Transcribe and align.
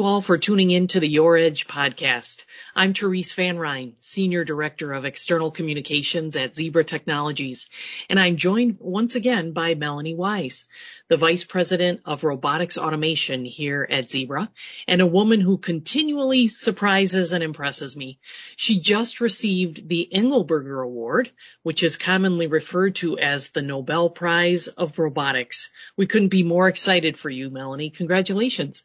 you 0.00 0.06
all 0.06 0.22
for 0.22 0.38
tuning 0.38 0.70
in 0.70 0.86
to 0.86 0.98
the 0.98 1.08
Your 1.08 1.36
Edge 1.36 1.66
podcast. 1.66 2.44
I'm 2.74 2.94
Therese 2.94 3.34
Van 3.34 3.58
Ryn, 3.58 3.96
Senior 4.00 4.44
Director 4.44 4.94
of 4.94 5.04
External 5.04 5.50
Communications 5.50 6.36
at 6.36 6.54
Zebra 6.54 6.84
Technologies, 6.84 7.68
and 8.08 8.18
I'm 8.18 8.38
joined 8.38 8.76
once 8.78 9.14
again 9.16 9.52
by 9.52 9.74
Melonee 9.74 10.16
Wise, 10.16 10.68
the 11.08 11.18
Vice 11.18 11.44
President 11.44 12.00
of 12.06 12.24
Robotics 12.24 12.78
Automation 12.78 13.44
here 13.44 13.86
at 13.90 14.08
Zebra, 14.08 14.50
and 14.88 15.02
a 15.02 15.06
woman 15.06 15.42
who 15.42 15.58
continually 15.58 16.46
surprises 16.46 17.32
and 17.32 17.44
impresses 17.44 17.94
me. 17.94 18.20
She 18.56 18.80
just 18.80 19.20
received 19.20 19.86
the 19.86 20.08
Engelberger 20.14 20.82
Award, 20.82 21.30
which 21.62 21.82
is 21.82 21.98
commonly 21.98 22.46
referred 22.46 22.94
to 22.96 23.18
as 23.18 23.50
the 23.50 23.60
Nobel 23.60 24.08
Prize 24.08 24.68
of 24.68 24.98
Robotics. 24.98 25.68
We 25.96 26.06
couldn't 26.06 26.28
be 26.28 26.44
more 26.44 26.68
excited 26.68 27.18
for 27.18 27.28
you, 27.28 27.50
Melonee. 27.50 27.94
Congratulations. 27.94 28.82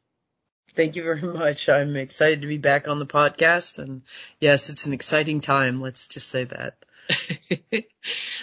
Thank 0.76 0.98
you 0.98 1.04
very 1.04 1.22
much. 1.22 1.70
I'm 1.70 1.96
excited 1.96 2.42
to 2.42 2.48
be 2.48 2.58
back 2.58 2.90
on 2.90 3.00
the 3.00 3.06
podcast 3.06 3.80
and 3.80 4.02
yes, 4.42 4.70
it's 4.70 4.86
an 4.86 4.94
exciting 4.94 5.40
time. 5.40 5.80
Let's 5.80 6.08
just 6.08 6.28
say 6.28 6.44
that. 6.44 6.76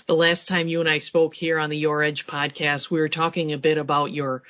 the 0.07 0.17
last 0.17 0.49
time 0.49 0.69
you 0.69 0.81
and 0.81 0.89
I 0.89 0.99
spoke 0.99 1.35
here 1.35 1.59
on 1.59 1.69
the 1.69 1.77
Your 1.77 2.03
Edge 2.03 2.27
podcast, 2.27 2.91
we 2.91 3.01
were 3.01 3.11
talking 3.11 3.53
a 3.53 3.59
bit 3.59 3.77
about 3.77 4.13
your 4.13 4.45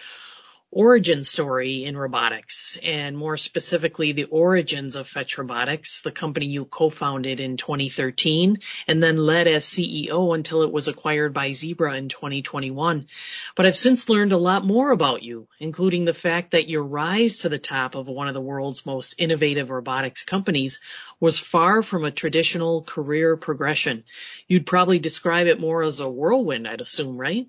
origin 0.75 1.23
story 1.23 1.85
in 1.85 1.95
robotics 1.95 2.79
and 2.83 3.17
more 3.17 3.37
specifically 3.37 4.13
the 4.13 4.25
origins 4.25 4.97
of 4.97 5.07
Fetch 5.07 5.37
Robotics, 5.37 6.01
the 6.01 6.11
company 6.11 6.47
you 6.47 6.65
co-founded 6.65 7.41
in 7.41 7.59
2013 7.59 8.59
and 8.89 9.03
then 9.03 9.19
led 9.19 9.47
as 9.47 9.67
CEO 9.67 10.35
until 10.35 10.63
it 10.63 10.73
was 10.73 10.89
acquired 10.89 11.35
by 11.35 11.53
Zebra 11.53 11.95
in 11.97 12.09
2021. 12.09 13.07
But 13.55 13.67
I've 13.67 13.77
since 13.77 14.09
learned 14.09 14.33
a 14.33 14.39
lot 14.39 14.65
more 14.65 14.91
about 14.91 15.23
you, 15.23 15.47
including 15.59 16.07
the 16.07 16.15
fact 16.15 16.53
that 16.53 16.71
your 16.71 16.85
rise 16.85 17.39
to 17.39 17.51
the 17.51 17.59
top 17.59 17.95
of 17.95 18.07
one 18.07 18.29
of 18.29 18.35
the 18.35 18.41
world's 18.41 18.87
most 18.87 19.17
innovative 19.19 19.69
robotics 19.69 20.25
companies 20.25 20.81
was 21.21 21.39
far 21.39 21.83
from 21.83 22.07
a 22.07 22.11
traditional 22.11 22.83
career 22.83 23.37
progression. 23.37 24.05
You'd 24.49 24.65
probably 24.65 24.99
describe 24.99 25.49
it 25.49 25.61
more 25.61 25.83
as 25.83 26.01
a 26.01 26.09
whirlwind, 26.09 26.67
I'd 26.67 26.81
assume, 26.81 27.19
right? 27.19 27.47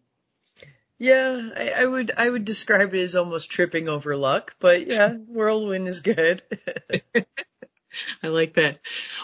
Yeah, 0.99 1.49
I, 1.55 1.69
I, 1.79 1.85
would 1.85 2.11
I 2.15 2.29
would 2.29 2.45
describe 2.45 2.93
it 2.93 3.01
as 3.01 3.15
almost 3.15 3.49
tripping 3.49 3.89
over 3.89 4.15
luck, 4.15 4.55
but 4.59 4.87
yeah, 4.87 5.13
whirlwind 5.13 5.87
is 5.87 6.01
good. 6.01 6.41
I 8.23 8.27
like 8.27 8.55
that. 8.55 8.79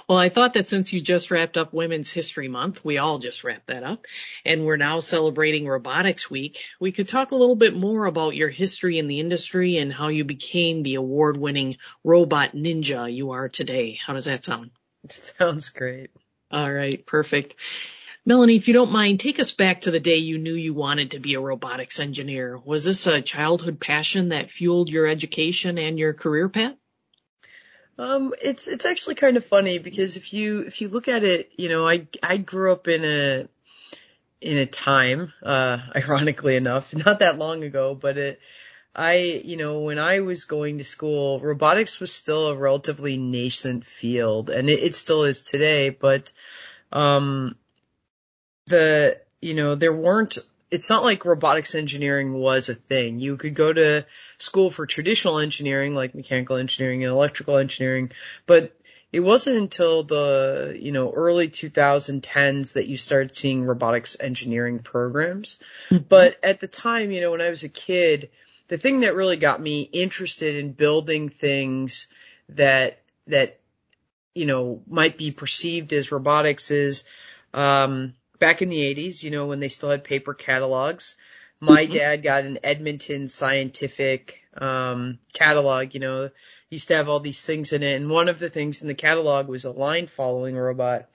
Well, 0.08 0.18
I 0.18 0.30
thought 0.30 0.54
that 0.54 0.68
since 0.68 0.94
you 0.94 1.02
just 1.02 1.32
wrapped 1.32 1.58
up 1.58 1.74
Women's 1.74 2.10
History 2.10 2.48
Month, 2.48 2.84
we 2.84 2.98
all 2.98 3.20
just 3.20 3.44
wrapped 3.44 3.68
that 3.68 3.84
up, 3.84 4.06
and 4.46 4.66
we're 4.66 4.78
now 4.78 5.00
celebrating 5.00 5.68
Robotics 5.68 6.30
Week, 6.30 6.60
we 6.80 6.92
could 6.92 7.08
talk 7.08 7.32
a 7.32 7.36
little 7.36 7.56
bit 7.56 7.76
more 7.76 8.06
about 8.06 8.36
your 8.36 8.50
history 8.50 9.00
in 9.00 9.08
the 9.08 9.20
industry 9.20 9.78
and 9.78 9.92
how 9.92 10.10
you 10.10 10.24
became 10.24 10.84
the 10.84 10.96
award-winning 10.96 11.78
robot 12.04 12.54
ninja 12.54 13.14
you 13.14 13.32
are 13.32 13.50
today. 13.50 13.98
How 14.06 14.14
does 14.14 14.26
that 14.26 14.44
sound? 14.44 14.72
Sounds 15.12 15.70
great. 15.70 16.12
All 16.52 16.72
right, 16.72 17.06
perfect. 17.06 17.56
Melonee, 18.28 18.58
if 18.58 18.68
you 18.68 18.74
don't 18.74 18.92
mind, 18.92 19.20
take 19.20 19.40
us 19.40 19.52
back 19.52 19.82
to 19.82 19.92
the 19.92 20.00
day 20.00 20.18
you 20.18 20.38
knew 20.38 20.54
you 20.54 20.74
wanted 20.74 21.12
to 21.12 21.20
be 21.20 21.34
a 21.36 21.40
robotics 21.40 22.00
engineer. 22.00 22.58
Was 22.58 22.84
this 22.84 23.08
a 23.08 23.22
childhood 23.22 23.80
passion 23.80 24.30
that 24.30 24.52
fueled 24.52 24.90
your 24.90 25.08
education 25.08 25.78
and 25.78 25.98
your 25.98 26.14
career 26.14 26.50
path? 26.50 26.76
Um, 27.98 28.34
it's 28.42 28.68
it's 28.68 28.86
actually 28.86 29.16
kind 29.16 29.36
of 29.36 29.44
funny 29.44 29.78
because 29.78 30.16
if 30.16 30.34
you 30.34 30.62
if 30.62 30.80
you 30.80 30.88
look 30.88 31.08
at 31.08 31.24
it, 31.24 31.52
you 31.58 31.68
know, 31.70 31.88
I 31.88 32.08
I 32.24 32.38
grew 32.38 32.72
up 32.72 32.88
in 32.88 33.04
a 33.04 33.48
in 34.42 34.58
a 34.58 34.66
time, 34.66 35.34
uh, 35.44 35.80
ironically 35.96 36.56
enough, 36.56 36.94
not 36.96 37.20
that 37.20 37.38
long 37.38 37.64
ago, 37.64 37.96
but 37.96 38.18
it 38.18 38.40
I, 38.96 39.42
you 39.46 39.56
know, 39.56 39.80
when 39.80 40.00
I 40.00 40.22
was 40.22 40.46
going 40.46 40.80
to 40.80 40.84
school, 40.84 41.40
robotics 41.40 42.00
was 42.00 42.12
still 42.12 42.48
a 42.48 42.56
relatively 42.56 43.18
nascent 43.18 43.86
field, 43.86 44.50
and 44.50 44.70
it, 44.70 44.80
it 44.80 44.96
still 44.96 45.24
is 45.24 45.44
today. 45.44 45.90
But 45.90 46.32
um, 46.92 47.56
the, 48.70 49.20
you 49.42 49.54
know, 49.54 49.76
there 49.76 49.94
weren't, 49.94 50.38
it's 50.72 50.90
not 50.90 51.04
like 51.04 51.26
robotics 51.26 51.76
engineering 51.76 52.34
was 52.34 52.70
a 52.70 52.76
thing. 52.76 53.20
You 53.20 53.38
could 53.38 53.56
go 53.56 53.74
to 53.74 54.06
school 54.38 54.70
for 54.70 54.86
traditional 54.86 55.40
engineering, 55.40 55.96
like 55.96 56.16
mechanical 56.16 56.58
engineering 56.58 57.04
and 57.04 57.12
electrical 57.12 57.58
engineering, 57.58 58.12
but 58.46 58.76
it 59.12 59.22
wasn't 59.22 59.58
until 59.58 60.04
the, 60.04 60.78
you 60.80 60.92
know, 60.92 61.12
early 61.12 61.50
2010s 61.50 62.74
that 62.74 62.88
you 62.88 62.98
started 62.98 63.36
seeing 63.36 63.64
robotics 63.64 64.18
engineering 64.20 64.80
programs. 64.80 65.60
Mm-hmm. 65.90 66.04
But 66.08 66.38
at 66.44 66.60
the 66.60 66.68
time, 66.68 67.10
you 67.10 67.22
know, 67.22 67.32
when 67.32 67.42
I 67.42 67.50
was 67.50 67.64
a 67.64 67.70
kid, 67.70 68.30
the 68.68 68.78
thing 68.78 69.00
that 69.00 69.16
really 69.16 69.38
got 69.38 69.60
me 69.60 69.82
interested 69.82 70.56
in 70.58 70.74
building 70.74 71.30
things 71.30 72.08
that, 72.50 73.02
that, 73.26 73.60
you 74.36 74.46
know, 74.46 74.84
might 74.88 75.18
be 75.18 75.32
perceived 75.32 75.92
as 75.92 76.12
robotics 76.12 76.70
is, 76.70 77.06
um, 77.52 78.14
back 78.40 78.62
in 78.62 78.70
the 78.70 78.96
80s, 78.96 79.22
you 79.22 79.32
know, 79.32 79.46
when 79.46 79.60
they 79.60 79.68
still 79.68 79.90
had 79.90 80.04
paper 80.04 80.34
catalogs, 80.34 81.16
my 81.60 81.84
mm-hmm. 81.84 81.94
dad 81.94 82.24
got 82.24 82.46
an 82.46 82.60
Edmund 82.64 83.04
scientific 83.30 84.44
um, 84.58 85.20
catalog, 85.34 85.94
you 85.94 86.00
know, 86.00 86.30
used 86.70 86.88
to 86.88 86.96
have 86.96 87.10
all 87.10 87.20
these 87.20 87.46
things 87.46 87.74
in 87.74 87.84
it. 87.84 87.96
And 87.96 88.10
one 88.10 88.30
of 88.30 88.40
the 88.40 88.50
things 88.50 88.82
in 88.82 88.88
the 88.88 88.94
catalog 88.94 89.48
was 89.48 89.66
a 89.66 89.72
line 89.72 90.08
following 90.08 90.56
robot. 90.56 91.10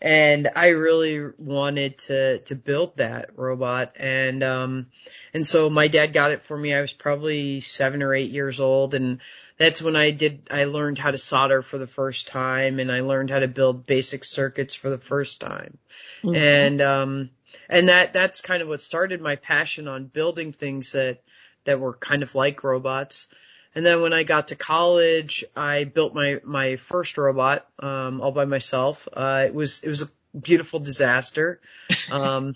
And 0.00 0.50
I 0.54 0.68
really 0.68 1.32
wanted 1.38 1.98
to, 1.98 2.38
to 2.40 2.54
build 2.54 2.98
that 2.98 3.30
robot. 3.36 3.96
And, 3.96 4.42
um, 4.42 4.86
and 5.32 5.46
so 5.46 5.70
my 5.70 5.88
dad 5.88 6.12
got 6.12 6.32
it 6.32 6.42
for 6.42 6.56
me. 6.56 6.74
I 6.74 6.82
was 6.82 6.92
probably 6.92 7.60
seven 7.60 8.02
or 8.02 8.14
eight 8.14 8.30
years 8.30 8.60
old 8.60 8.94
and 8.94 9.20
that's 9.58 9.80
when 9.80 9.96
I 9.96 10.10
did, 10.10 10.48
I 10.50 10.64
learned 10.64 10.98
how 10.98 11.10
to 11.10 11.18
solder 11.18 11.62
for 11.62 11.78
the 11.78 11.86
first 11.86 12.28
time 12.28 12.78
and 12.78 12.92
I 12.92 13.00
learned 13.00 13.30
how 13.30 13.38
to 13.38 13.48
build 13.48 13.86
basic 13.86 14.24
circuits 14.24 14.74
for 14.74 14.90
the 14.90 14.98
first 14.98 15.40
time. 15.40 15.78
Mm-hmm. 16.22 16.36
And, 16.36 16.82
um, 16.82 17.30
and 17.68 17.88
that, 17.88 18.12
that's 18.12 18.42
kind 18.42 18.62
of 18.62 18.68
what 18.68 18.80
started 18.80 19.20
my 19.20 19.36
passion 19.36 19.88
on 19.88 20.06
building 20.06 20.52
things 20.52 20.92
that, 20.92 21.22
that 21.64 21.80
were 21.80 21.94
kind 21.94 22.22
of 22.22 22.34
like 22.34 22.64
robots. 22.64 23.28
And 23.74 23.84
then 23.84 24.02
when 24.02 24.12
I 24.12 24.22
got 24.22 24.48
to 24.48 24.56
college, 24.56 25.44
I 25.54 25.84
built 25.84 26.14
my, 26.14 26.40
my 26.44 26.76
first 26.76 27.16
robot, 27.18 27.66
um, 27.78 28.20
all 28.20 28.32
by 28.32 28.44
myself. 28.44 29.08
Uh, 29.12 29.44
it 29.46 29.54
was, 29.54 29.82
it 29.82 29.88
was 29.88 30.02
a 30.02 30.38
beautiful 30.38 30.80
disaster. 30.80 31.60
Um, 32.08 32.54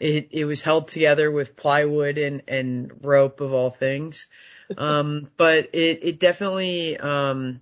it, 0.00 0.28
it 0.32 0.44
was 0.46 0.62
held 0.62 0.88
together 0.88 1.30
with 1.30 1.56
plywood 1.56 2.18
and, 2.18 2.42
and 2.48 2.90
rope 3.02 3.40
of 3.40 3.52
all 3.52 3.70
things. 3.70 4.26
Um, 4.76 5.30
but 5.36 5.70
it, 5.74 6.00
it 6.02 6.20
definitely, 6.20 6.96
um, 6.96 7.60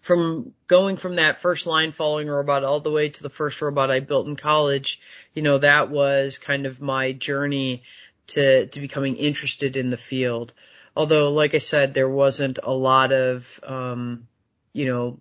from 0.00 0.52
going 0.66 0.96
from 0.96 1.14
that 1.14 1.40
first 1.40 1.66
line 1.66 1.92
following 1.92 2.28
robot 2.28 2.64
all 2.64 2.80
the 2.80 2.90
way 2.90 3.08
to 3.08 3.22
the 3.22 3.30
first 3.30 3.62
robot 3.62 3.90
I 3.90 4.00
built 4.00 4.26
in 4.26 4.36
college, 4.36 5.00
you 5.32 5.42
know, 5.42 5.58
that 5.58 5.90
was 5.90 6.38
kind 6.38 6.66
of 6.66 6.80
my 6.80 7.12
journey 7.12 7.84
to, 8.28 8.66
to 8.66 8.80
becoming 8.80 9.16
interested 9.16 9.76
in 9.76 9.90
the 9.90 9.96
field. 9.96 10.52
Although, 10.96 11.32
like 11.32 11.54
I 11.54 11.58
said, 11.58 11.94
there 11.94 12.08
wasn't 12.08 12.58
a 12.62 12.72
lot 12.72 13.12
of, 13.12 13.60
um, 13.62 14.26
you 14.72 14.86
know, 14.86 15.20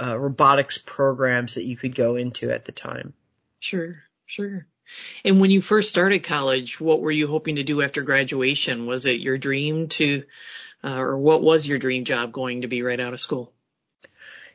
uh, 0.00 0.18
robotics 0.18 0.78
programs 0.78 1.54
that 1.54 1.64
you 1.64 1.76
could 1.76 1.94
go 1.94 2.16
into 2.16 2.50
at 2.50 2.64
the 2.64 2.72
time. 2.72 3.12
Sure, 3.58 4.02
sure. 4.26 4.66
And 5.24 5.40
when 5.40 5.50
you 5.50 5.60
first 5.60 5.90
started 5.90 6.24
college, 6.24 6.80
what 6.80 7.00
were 7.00 7.10
you 7.10 7.26
hoping 7.26 7.56
to 7.56 7.62
do 7.62 7.82
after 7.82 8.02
graduation? 8.02 8.86
Was 8.86 9.06
it 9.06 9.20
your 9.20 9.38
dream 9.38 9.88
to, 9.88 10.24
uh, 10.84 10.98
or 10.98 11.16
what 11.18 11.42
was 11.42 11.66
your 11.66 11.78
dream 11.78 12.04
job 12.04 12.32
going 12.32 12.62
to 12.62 12.68
be 12.68 12.82
right 12.82 13.00
out 13.00 13.14
of 13.14 13.20
school? 13.20 13.52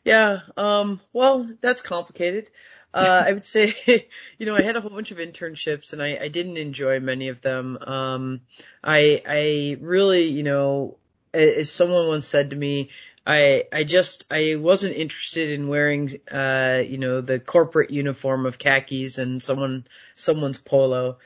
Yeah, 0.04 0.40
um, 0.56 1.02
well, 1.12 1.50
that's 1.62 1.82
complicated. 1.82 2.50
Uh, 2.94 3.24
I 3.28 3.34
would 3.34 3.46
say, 3.46 3.76
you 4.38 4.46
know, 4.46 4.56
I 4.56 4.62
had 4.62 4.76
a 4.76 4.82
whole 4.82 4.90
bunch 4.90 5.12
of 5.12 5.18
internships 5.18 5.94
and 5.94 6.02
I, 6.02 6.18
I 6.18 6.28
didn't 6.30 6.58
enjoy 6.58 7.00
many 7.00 7.28
of 7.28 7.42
them. 7.42 7.78
Um, 7.78 8.42
I, 8.84 9.22
I 9.28 9.78
really, 9.82 10.30
you 10.30 10.44
know, 10.44 10.98
as 11.34 11.70
someone 11.70 12.08
once 12.08 12.26
said 12.26 12.52
to 12.52 12.56
me, 12.56 12.90
I 13.28 13.66
I 13.74 13.84
just 13.84 14.26
I 14.32 14.56
wasn't 14.56 14.96
interested 14.96 15.52
in 15.52 15.68
wearing 15.68 16.22
uh 16.32 16.82
you 16.88 16.98
know 16.98 17.20
the 17.20 17.40
corporate 17.40 17.92
uniform 17.92 18.46
of 18.46 18.58
khakis 18.58 19.18
and 19.18 19.44
someone 19.44 19.86
someone's 20.16 20.58
polo. 20.58 21.18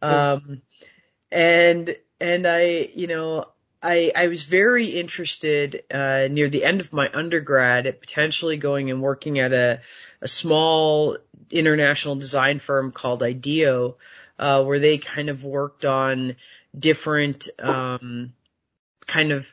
Um 0.00 0.62
and 1.30 1.94
and 2.18 2.46
I 2.46 2.88
you 2.94 3.06
know 3.08 3.46
I 3.82 4.10
I 4.16 4.28
was 4.28 4.44
very 4.44 4.86
interested 4.86 5.84
uh 5.92 6.28
near 6.30 6.48
the 6.48 6.64
end 6.64 6.80
of 6.80 6.94
my 6.94 7.10
undergrad 7.12 7.86
at 7.86 8.00
potentially 8.00 8.56
going 8.56 8.90
and 8.90 9.02
working 9.02 9.38
at 9.38 9.52
a 9.52 9.80
a 10.22 10.28
small 10.28 11.18
international 11.50 12.16
design 12.16 12.58
firm 12.58 12.90
called 12.90 13.22
IDEO 13.22 13.98
uh 14.38 14.64
where 14.64 14.78
they 14.78 14.96
kind 14.96 15.28
of 15.28 15.44
worked 15.44 15.84
on 15.84 16.36
different 16.78 17.48
um 17.58 18.32
kind 19.06 19.32
of 19.32 19.52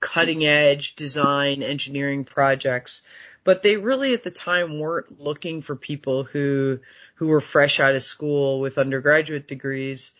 cutting 0.00 0.44
edge 0.44 0.94
design 0.94 1.62
engineering 1.62 2.24
projects, 2.24 3.02
but 3.44 3.62
they 3.62 3.76
really 3.76 4.14
at 4.14 4.22
the 4.22 4.30
time 4.30 4.78
weren't 4.78 5.20
looking 5.20 5.62
for 5.62 5.76
people 5.76 6.24
who, 6.24 6.80
who 7.16 7.28
were 7.28 7.40
fresh 7.40 7.80
out 7.80 7.94
of 7.94 8.02
school 8.02 8.60
with 8.60 8.78
undergraduate 8.78 9.48
degrees. 9.48 10.12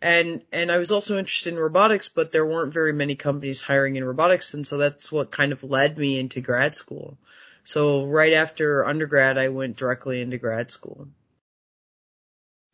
And, 0.00 0.44
and 0.52 0.70
I 0.70 0.78
was 0.78 0.92
also 0.92 1.18
interested 1.18 1.52
in 1.52 1.58
robotics, 1.58 2.08
but 2.08 2.30
there 2.30 2.46
weren't 2.46 2.72
very 2.72 2.92
many 2.92 3.16
companies 3.16 3.60
hiring 3.60 3.96
in 3.96 4.04
robotics. 4.04 4.54
And 4.54 4.66
so 4.66 4.78
that's 4.78 5.10
what 5.10 5.32
kind 5.32 5.52
of 5.52 5.64
led 5.64 5.98
me 5.98 6.18
into 6.18 6.40
grad 6.40 6.74
school. 6.74 7.18
So 7.64 8.06
right 8.06 8.32
after 8.32 8.86
undergrad, 8.86 9.36
I 9.36 9.48
went 9.48 9.76
directly 9.76 10.22
into 10.22 10.38
grad 10.38 10.70
school. 10.70 11.08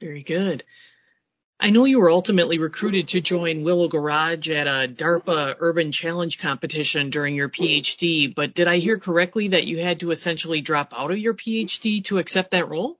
Very 0.00 0.22
good. 0.22 0.64
I 1.64 1.70
know 1.70 1.86
you 1.86 1.98
were 1.98 2.10
ultimately 2.10 2.58
recruited 2.58 3.08
to 3.08 3.22
join 3.22 3.64
Willow 3.64 3.88
Garage 3.88 4.50
at 4.50 4.66
a 4.66 4.86
DARPA 4.86 5.56
Urban 5.60 5.92
Challenge 5.92 6.38
competition 6.38 7.08
during 7.08 7.34
your 7.34 7.48
PhD, 7.48 8.34
but 8.34 8.52
did 8.52 8.68
I 8.68 8.76
hear 8.76 8.98
correctly 8.98 9.48
that 9.48 9.64
you 9.64 9.80
had 9.80 10.00
to 10.00 10.10
essentially 10.10 10.60
drop 10.60 10.92
out 10.94 11.10
of 11.10 11.16
your 11.16 11.32
PhD 11.32 12.04
to 12.04 12.18
accept 12.18 12.50
that 12.50 12.68
role? 12.68 12.98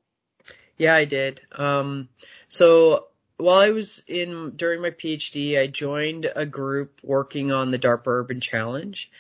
Yeah, 0.79 0.95
I 0.95 1.05
did. 1.05 1.43
Um, 1.53 2.09
so 2.49 3.09
while 3.37 3.59
I 3.59 3.69
was 3.69 4.03
in 4.09 4.53
during 4.57 4.81
my 4.81 4.93
PhD, 4.93 5.61
I 5.61 5.67
joined 5.67 6.33
a 6.35 6.47
group 6.47 7.01
working 7.03 7.53
on 7.53 7.71
the 7.71 7.79
DARPA 7.79 8.07
Urban 8.07 8.41
Challenge, 8.41 9.11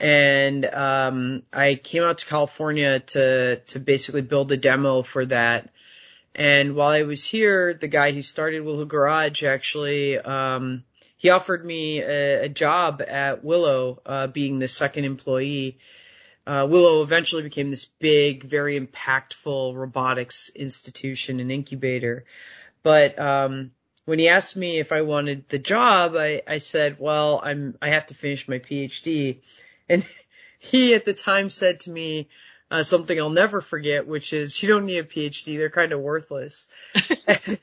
and 0.00 0.64
um, 0.64 1.42
I 1.52 1.74
came 1.74 2.04
out 2.04 2.16
to 2.18 2.26
California 2.26 3.00
to 3.00 3.56
to 3.56 3.80
basically 3.80 4.22
build 4.22 4.50
a 4.50 4.56
demo 4.56 5.02
for 5.02 5.26
that 5.26 5.73
and 6.34 6.74
while 6.74 6.90
I 6.90 7.02
was 7.02 7.24
here, 7.24 7.74
the 7.74 7.88
guy 7.88 8.12
who 8.12 8.22
started 8.22 8.64
Willow 8.64 8.84
Garage 8.84 9.42
actually, 9.44 10.18
um, 10.18 10.84
he 11.16 11.30
offered 11.30 11.64
me 11.64 12.00
a, 12.00 12.44
a 12.44 12.48
job 12.48 13.02
at 13.06 13.44
Willow, 13.44 14.00
uh, 14.04 14.26
being 14.26 14.58
the 14.58 14.68
second 14.68 15.04
employee. 15.04 15.78
Uh, 16.46 16.66
Willow 16.68 17.02
eventually 17.02 17.42
became 17.42 17.70
this 17.70 17.84
big, 17.84 18.44
very 18.44 18.78
impactful 18.78 19.74
robotics 19.74 20.50
institution 20.50 21.40
and 21.40 21.52
incubator. 21.52 22.24
But, 22.82 23.18
um, 23.18 23.70
when 24.04 24.18
he 24.18 24.28
asked 24.28 24.56
me 24.56 24.78
if 24.78 24.92
I 24.92 25.00
wanted 25.00 25.48
the 25.48 25.58
job, 25.58 26.14
I, 26.16 26.42
I 26.46 26.58
said, 26.58 26.96
well, 26.98 27.40
I'm, 27.42 27.78
I 27.80 27.88
have 27.88 28.06
to 28.06 28.14
finish 28.14 28.48
my 28.48 28.58
PhD. 28.58 29.38
And 29.88 30.04
he 30.58 30.94
at 30.94 31.04
the 31.04 31.14
time 31.14 31.48
said 31.48 31.80
to 31.80 31.90
me, 31.90 32.28
uh, 32.74 32.82
something 32.82 33.16
I'll 33.16 33.30
never 33.30 33.60
forget, 33.60 34.08
which 34.08 34.32
is 34.32 34.60
you 34.60 34.68
don't 34.68 34.86
need 34.86 34.98
a 34.98 35.04
PhD; 35.04 35.58
they're 35.58 35.70
kind 35.70 35.92
of 35.92 36.00
worthless. 36.00 36.66
and, 37.28 37.58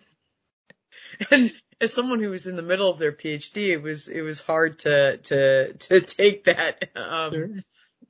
and 1.31 1.51
as 1.81 1.93
someone 1.93 2.21
who 2.21 2.29
was 2.29 2.47
in 2.47 2.55
the 2.55 2.61
middle 2.61 2.89
of 2.89 2.97
their 2.97 3.11
PhD, 3.11 3.71
it 3.71 3.81
was 3.81 4.07
it 4.07 4.21
was 4.21 4.39
hard 4.39 4.79
to 4.79 5.17
to 5.17 5.73
to 5.73 5.99
take 5.99 6.45
that 6.45 6.91
um, 6.95 7.33
sure. 7.33 7.49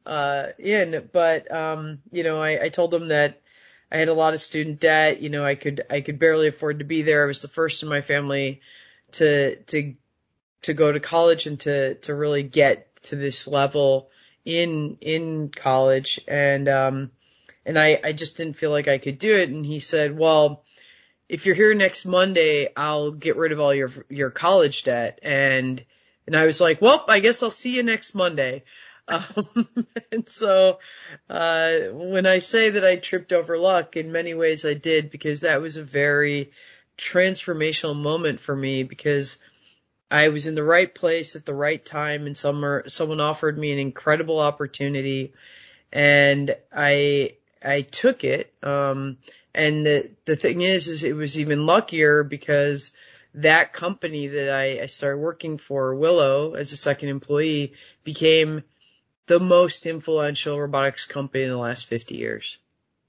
uh, 0.06 0.48
in. 0.60 1.10
But 1.12 1.52
um, 1.52 2.04
you 2.12 2.22
know, 2.22 2.40
I, 2.40 2.66
I 2.66 2.70
told 2.70 2.92
them 2.92 3.08
that 3.08 3.42
I 3.92 3.98
had 3.98 4.10
a 4.10 4.14
lot 4.14 4.36
of 4.36 4.40
student 4.40 4.80
debt. 4.80 5.24
You 5.24 5.30
know, 5.30 5.44
I 5.44 5.56
could 5.56 5.82
I 5.90 6.02
could 6.02 6.20
barely 6.20 6.50
afford 6.50 6.80
to 6.80 6.86
be 6.86 7.02
there. 7.02 7.24
I 7.24 7.28
was 7.28 7.42
the 7.42 7.48
first 7.48 7.82
in 7.82 7.90
my 7.90 8.02
family 8.02 8.62
to 9.14 9.56
to 9.56 9.96
to 10.62 10.74
go 10.76 10.92
to 10.92 11.00
college 11.00 11.48
and 11.48 11.60
to 11.62 11.96
to 11.96 12.14
really 12.14 12.44
get 12.44 12.96
to 13.06 13.16
this 13.16 13.48
level 13.48 14.12
in 14.46 14.98
in 15.02 15.50
college 15.50 16.20
and 16.28 16.68
um 16.68 17.12
and 17.66 17.78
I 17.78 18.00
I 18.04 18.12
just 18.14 18.38
didn't 18.38 18.56
feel 18.56 18.72
like 18.72 18.88
I 18.88 18.98
could 18.98 19.20
do 19.20 19.36
it 19.36 19.50
and 19.50 19.66
he 19.66 19.80
said, 19.80 20.18
"Well, 20.18 20.64
if 21.30 21.46
you're 21.46 21.56
here 21.56 21.74
next 21.74 22.06
Monday, 22.06 22.70
I'll 22.76 23.12
get 23.12 23.38
rid 23.38 23.52
of 23.52 23.60
all 23.60 23.74
your 23.74 23.92
your 24.10 24.32
college 24.32 24.84
debt." 24.84 25.20
And 25.22 25.84
and 26.28 26.36
I 26.36 26.46
was 26.46 26.60
like, 26.62 26.82
"Well, 26.82 27.06
I 27.08 27.20
guess 27.20 27.44
I'll 27.44 27.52
see 27.52 27.76
you 27.76 27.84
next 27.84 28.16
Monday." 28.16 28.64
Um, 29.08 29.58
and 30.12 30.30
so, 30.30 30.80
uh, 31.30 31.80
when 31.92 32.26
I 32.26 32.40
say 32.40 32.70
that 32.70 32.86
I 32.86 32.96
tripped 32.96 33.34
over 33.34 33.58
luck, 33.58 33.98
in 33.98 34.14
many 34.14 34.36
ways 34.36 34.64
I 34.64 34.76
did 34.76 35.12
because 35.12 35.42
that 35.42 35.60
was 35.60 35.76
a 35.76 35.84
very 35.84 36.52
transformational 36.98 38.00
moment 38.00 38.40
for 38.40 38.56
me 38.56 38.84
because 38.84 39.38
I 40.12 40.30
was 40.30 40.46
in 40.46 40.56
the 40.56 40.64
right 40.64 40.94
place 40.94 41.36
at 41.36 41.46
the 41.46 41.54
right 41.54 41.84
time 41.84 42.26
and 42.26 42.36
someone 42.36 43.22
offered 43.22 43.58
me 43.58 43.72
an 43.72 43.80
incredible 43.80 44.40
opportunity 44.40 45.34
and 45.92 46.56
I, 46.76 47.36
I 47.64 47.82
took 47.82 48.24
it. 48.24 48.54
Um, 48.62 49.18
and 49.54 49.86
the, 49.86 50.12
the 50.26 50.36
thing 50.36 50.62
is, 50.62 50.88
is 50.88 51.04
it 51.04 51.16
was 51.16 51.40
even 51.40 51.66
luckier 51.66 52.24
because 52.24 52.92
that 53.36 53.74
company 53.74 54.28
that 54.28 54.50
I, 54.50 54.82
I 54.84 54.86
started 54.88 55.18
working 55.18 55.58
for, 55.58 55.96
Willow, 55.96 56.54
as 56.54 56.74
a 56.74 56.78
second 56.78 57.10
employee, 57.10 57.74
became 58.04 58.64
the 59.28 59.40
most 59.40 59.86
influential 59.86 60.60
robotics 60.60 61.06
company 61.06 61.46
in 61.46 61.50
the 61.50 61.58
last 61.58 61.86
50 61.86 62.16
years. 62.16 62.58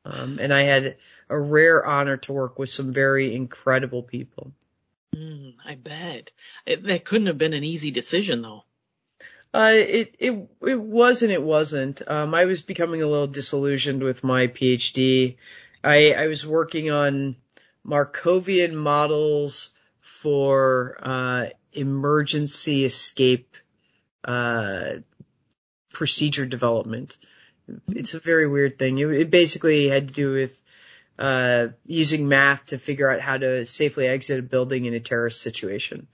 Um, 0.05 0.39
and 0.41 0.53
I 0.53 0.63
had 0.63 0.97
a 1.29 1.39
rare 1.39 1.85
honor 1.85 2.17
to 2.19 2.33
work 2.33 2.59
with 2.59 2.71
some 2.71 2.93
very 2.93 3.35
incredible 3.35 4.03
people. 4.03 4.53
Mm, 5.15 5.55
I 5.65 5.75
bet. 5.75 6.31
It, 6.67 6.85
that 6.85 7.05
couldn't 7.05 7.27
have 7.27 7.39
been 7.39 7.55
an 7.55 7.65
easy 7.65 7.91
decision 7.91 8.43
though. 8.43 8.65
Uh, 9.55 9.73
it, 9.75 10.15
it, 10.19 10.49
it 10.63 10.81
was 10.81 11.23
and 11.23 11.31
it 11.31 11.43
wasn't. 11.43 12.01
Um, 12.09 12.35
I 12.35 12.47
was 12.47 12.63
becoming 12.63 13.03
a 13.03 13.07
little 13.07 13.27
disillusioned 13.27 14.03
with 14.03 14.25
my 14.25 14.47
PhD. 14.47 15.37
I, 15.85 16.13
I 16.13 16.27
was 16.29 16.47
working 16.47 16.91
on 16.91 17.37
Markovian 17.87 18.73
models 18.73 19.71
for, 20.01 20.97
uh, 21.03 21.47
emergency 21.73 22.87
escape, 22.87 23.57
uh, 24.25 24.95
procedure 25.93 26.47
development. 26.47 27.19
It's 27.91 28.15
a 28.15 28.21
very 28.21 28.49
weird 28.49 28.79
thing. 28.79 28.97
It, 28.99 29.11
it 29.11 29.31
basically 29.31 29.89
had 29.89 30.09
to 30.09 30.15
do 30.15 30.33
with 30.33 30.62
uh, 31.23 31.69
using 31.87 32.27
math 32.27 32.67
to 32.67 32.79
figure 32.79 33.09
out 33.09 33.21
how 33.21 33.37
to 33.37 33.65
safely 33.65 34.09
exit 34.09 34.41
a 34.41 34.43
building 34.43 34.87
in 34.87 34.95
a 34.95 35.01
terrorist 35.01 35.41
situation. 35.41 36.09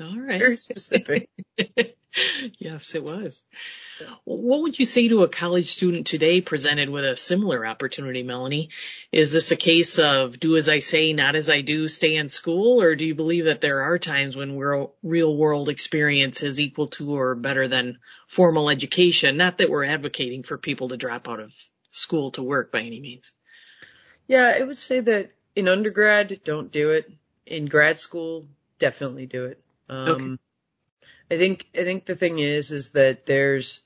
All 0.00 0.18
right. 0.18 0.38
Very 0.38 0.56
specific. 0.56 1.28
yes, 2.58 2.94
it 2.94 3.04
was. 3.04 3.44
What 4.24 4.62
would 4.62 4.78
you 4.78 4.86
say 4.86 5.08
to 5.08 5.22
a 5.22 5.28
college 5.28 5.66
student 5.66 6.06
today 6.06 6.40
presented 6.40 6.88
with 6.88 7.04
a 7.04 7.14
similar 7.14 7.66
opportunity, 7.66 8.24
Melonee? 8.24 8.68
Is 9.12 9.32
this 9.32 9.50
a 9.50 9.56
case 9.56 9.98
of 9.98 10.40
do 10.40 10.56
as 10.56 10.70
I 10.70 10.78
say, 10.78 11.12
not 11.12 11.36
as 11.36 11.50
I 11.50 11.60
do, 11.60 11.88
stay 11.88 12.14
in 12.14 12.30
school, 12.30 12.80
or 12.80 12.94
do 12.94 13.04
you 13.04 13.14
believe 13.14 13.46
that 13.46 13.60
there 13.60 13.82
are 13.82 13.98
times 13.98 14.34
when 14.34 14.56
real 14.56 15.36
world 15.36 15.68
experience 15.68 16.42
is 16.42 16.58
equal 16.58 16.88
to 16.88 17.18
or 17.18 17.34
better 17.34 17.68
than 17.68 17.98
formal 18.28 18.70
education? 18.70 19.36
Not 19.36 19.58
that 19.58 19.68
we're 19.68 19.84
advocating 19.84 20.42
for 20.42 20.56
people 20.56 20.88
to 20.88 20.96
drop 20.96 21.28
out 21.28 21.40
of 21.40 21.54
school 21.90 22.30
to 22.32 22.42
work 22.42 22.72
by 22.72 22.80
any 22.80 23.00
means. 23.00 23.30
Yeah, 24.28 24.54
I 24.56 24.62
would 24.62 24.78
say 24.78 25.00
that 25.00 25.32
in 25.56 25.68
undergrad, 25.68 26.40
don't 26.44 26.70
do 26.70 26.90
it. 26.90 27.10
In 27.46 27.66
grad 27.66 27.98
school, 27.98 28.46
definitely 28.78 29.26
do 29.26 29.46
it. 29.46 29.60
Um, 29.88 30.08
okay. 30.08 30.36
I 31.30 31.38
think, 31.38 31.66
I 31.74 31.82
think 31.82 32.04
the 32.04 32.14
thing 32.14 32.38
is, 32.38 32.70
is 32.70 32.90
that 32.90 33.26
there's, 33.26 33.80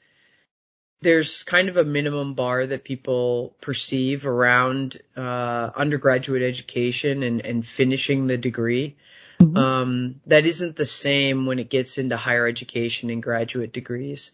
there's 1.01 1.45
kind 1.45 1.69
of 1.69 1.77
a 1.77 1.85
minimum 1.85 2.35
bar 2.35 2.67
that 2.67 2.85
people 2.85 3.57
perceive 3.61 4.27
around, 4.27 5.01
uh, 5.17 5.71
undergraduate 5.75 6.43
education 6.43 7.23
and, 7.23 7.41
and 7.41 7.65
finishing 7.65 8.27
the 8.27 8.37
degree. 8.37 8.97
Mm-hmm. 9.41 9.57
Um, 9.57 10.21
that 10.27 10.45
isn't 10.45 10.77
the 10.77 10.87
same 10.87 11.47
when 11.47 11.59
it 11.59 11.71
gets 11.71 11.99
into 11.99 12.17
higher 12.17 12.47
education 12.47 13.11
and 13.11 13.23
graduate 13.23 13.73
degrees. 13.73 14.33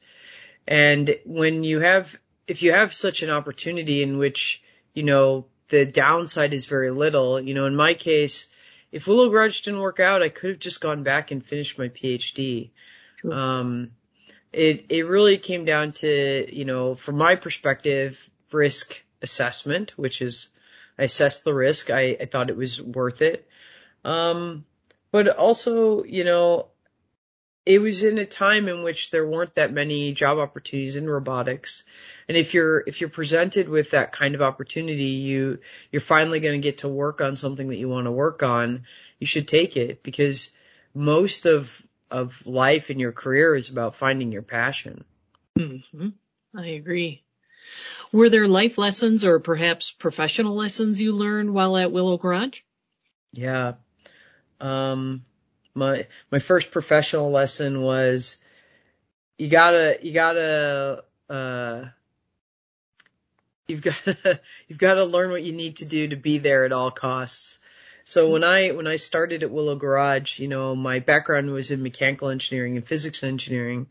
And 0.66 1.16
when 1.24 1.64
you 1.64 1.80
have, 1.80 2.18
if 2.46 2.62
you 2.62 2.72
have 2.72 2.92
such 2.92 3.22
an 3.22 3.30
opportunity 3.30 4.02
in 4.02 4.18
which, 4.18 4.62
you 4.94 5.02
know, 5.02 5.46
the 5.68 5.86
downside 5.86 6.52
is 6.52 6.66
very 6.66 6.90
little. 6.90 7.40
You 7.40 7.54
know, 7.54 7.66
in 7.66 7.76
my 7.76 7.94
case, 7.94 8.46
if 8.90 9.06
Willow 9.06 9.28
Garage 9.28 9.60
didn't 9.60 9.80
work 9.80 10.00
out, 10.00 10.22
I 10.22 10.28
could 10.28 10.50
have 10.50 10.58
just 10.58 10.80
gone 10.80 11.02
back 11.02 11.30
and 11.30 11.44
finished 11.44 11.78
my 11.78 11.88
PhD. 11.88 12.70
Sure. 13.16 13.32
Um, 13.32 13.90
it, 14.52 14.86
it 14.88 15.06
really 15.06 15.36
came 15.36 15.64
down 15.64 15.92
to, 15.92 16.48
you 16.50 16.64
know, 16.64 16.94
from 16.94 17.18
my 17.18 17.36
perspective, 17.36 18.30
risk 18.50 19.02
assessment, 19.20 19.92
which 19.96 20.22
is, 20.22 20.48
I 20.98 21.04
assessed 21.04 21.44
the 21.44 21.54
risk. 21.54 21.90
I, 21.90 22.16
I 22.20 22.24
thought 22.24 22.50
it 22.50 22.56
was 22.56 22.80
worth 22.80 23.20
it. 23.20 23.46
Um, 24.04 24.64
but 25.10 25.28
also, 25.28 26.02
you 26.04 26.24
know, 26.24 26.68
it 27.68 27.82
was 27.82 28.02
in 28.02 28.16
a 28.16 28.24
time 28.24 28.66
in 28.66 28.82
which 28.82 29.10
there 29.10 29.26
weren't 29.26 29.52
that 29.54 29.74
many 29.74 30.12
job 30.12 30.38
opportunities 30.38 30.96
in 30.96 31.06
robotics. 31.06 31.84
And 32.26 32.34
if 32.34 32.54
you're, 32.54 32.82
if 32.86 33.02
you're 33.02 33.10
presented 33.10 33.68
with 33.68 33.90
that 33.90 34.10
kind 34.10 34.34
of 34.34 34.40
opportunity, 34.40 35.04
you, 35.04 35.58
you're 35.92 36.00
finally 36.00 36.40
going 36.40 36.58
to 36.58 36.66
get 36.66 36.78
to 36.78 36.88
work 36.88 37.20
on 37.20 37.36
something 37.36 37.68
that 37.68 37.76
you 37.76 37.86
want 37.86 38.06
to 38.06 38.10
work 38.10 38.42
on. 38.42 38.84
You 39.18 39.26
should 39.26 39.46
take 39.46 39.76
it 39.76 40.02
because 40.02 40.50
most 40.94 41.44
of, 41.44 41.82
of 42.10 42.46
life 42.46 42.90
in 42.90 42.98
your 42.98 43.12
career 43.12 43.54
is 43.54 43.68
about 43.68 43.96
finding 43.96 44.32
your 44.32 44.40
passion. 44.40 45.04
Mm-hmm. 45.58 46.08
I 46.56 46.68
agree. 46.68 47.22
Were 48.12 48.30
there 48.30 48.48
life 48.48 48.78
lessons 48.78 49.26
or 49.26 49.40
perhaps 49.40 49.90
professional 49.90 50.54
lessons 50.54 51.02
you 51.02 51.12
learned 51.12 51.52
while 51.52 51.76
at 51.76 51.92
Willow 51.92 52.16
Garage? 52.16 52.60
Yeah. 53.34 53.74
Um, 54.58 55.26
my, 55.78 56.06
my 56.30 56.38
first 56.38 56.70
professional 56.70 57.30
lesson 57.30 57.82
was 57.82 58.36
you 59.38 59.48
gotta, 59.48 59.98
you 60.02 60.12
gotta, 60.12 61.04
uh, 61.30 61.84
you've 63.68 63.82
got 63.82 63.96
to, 64.04 64.40
you've 64.66 64.78
got 64.78 64.94
to 64.94 65.04
learn 65.04 65.30
what 65.30 65.44
you 65.44 65.52
need 65.52 65.76
to 65.76 65.84
do 65.84 66.08
to 66.08 66.16
be 66.16 66.38
there 66.38 66.64
at 66.64 66.72
all 66.72 66.90
costs. 66.90 67.58
So 68.04 68.30
when 68.30 68.42
I 68.42 68.70
when 68.70 68.86
I 68.86 68.96
started 68.96 69.42
at 69.42 69.50
Willow 69.50 69.76
Garage, 69.76 70.38
you 70.38 70.48
know, 70.48 70.74
my 70.74 71.00
background 71.00 71.50
was 71.50 71.70
in 71.70 71.82
mechanical 71.82 72.30
engineering 72.30 72.76
and 72.76 72.88
physics 72.88 73.22
engineering, 73.22 73.86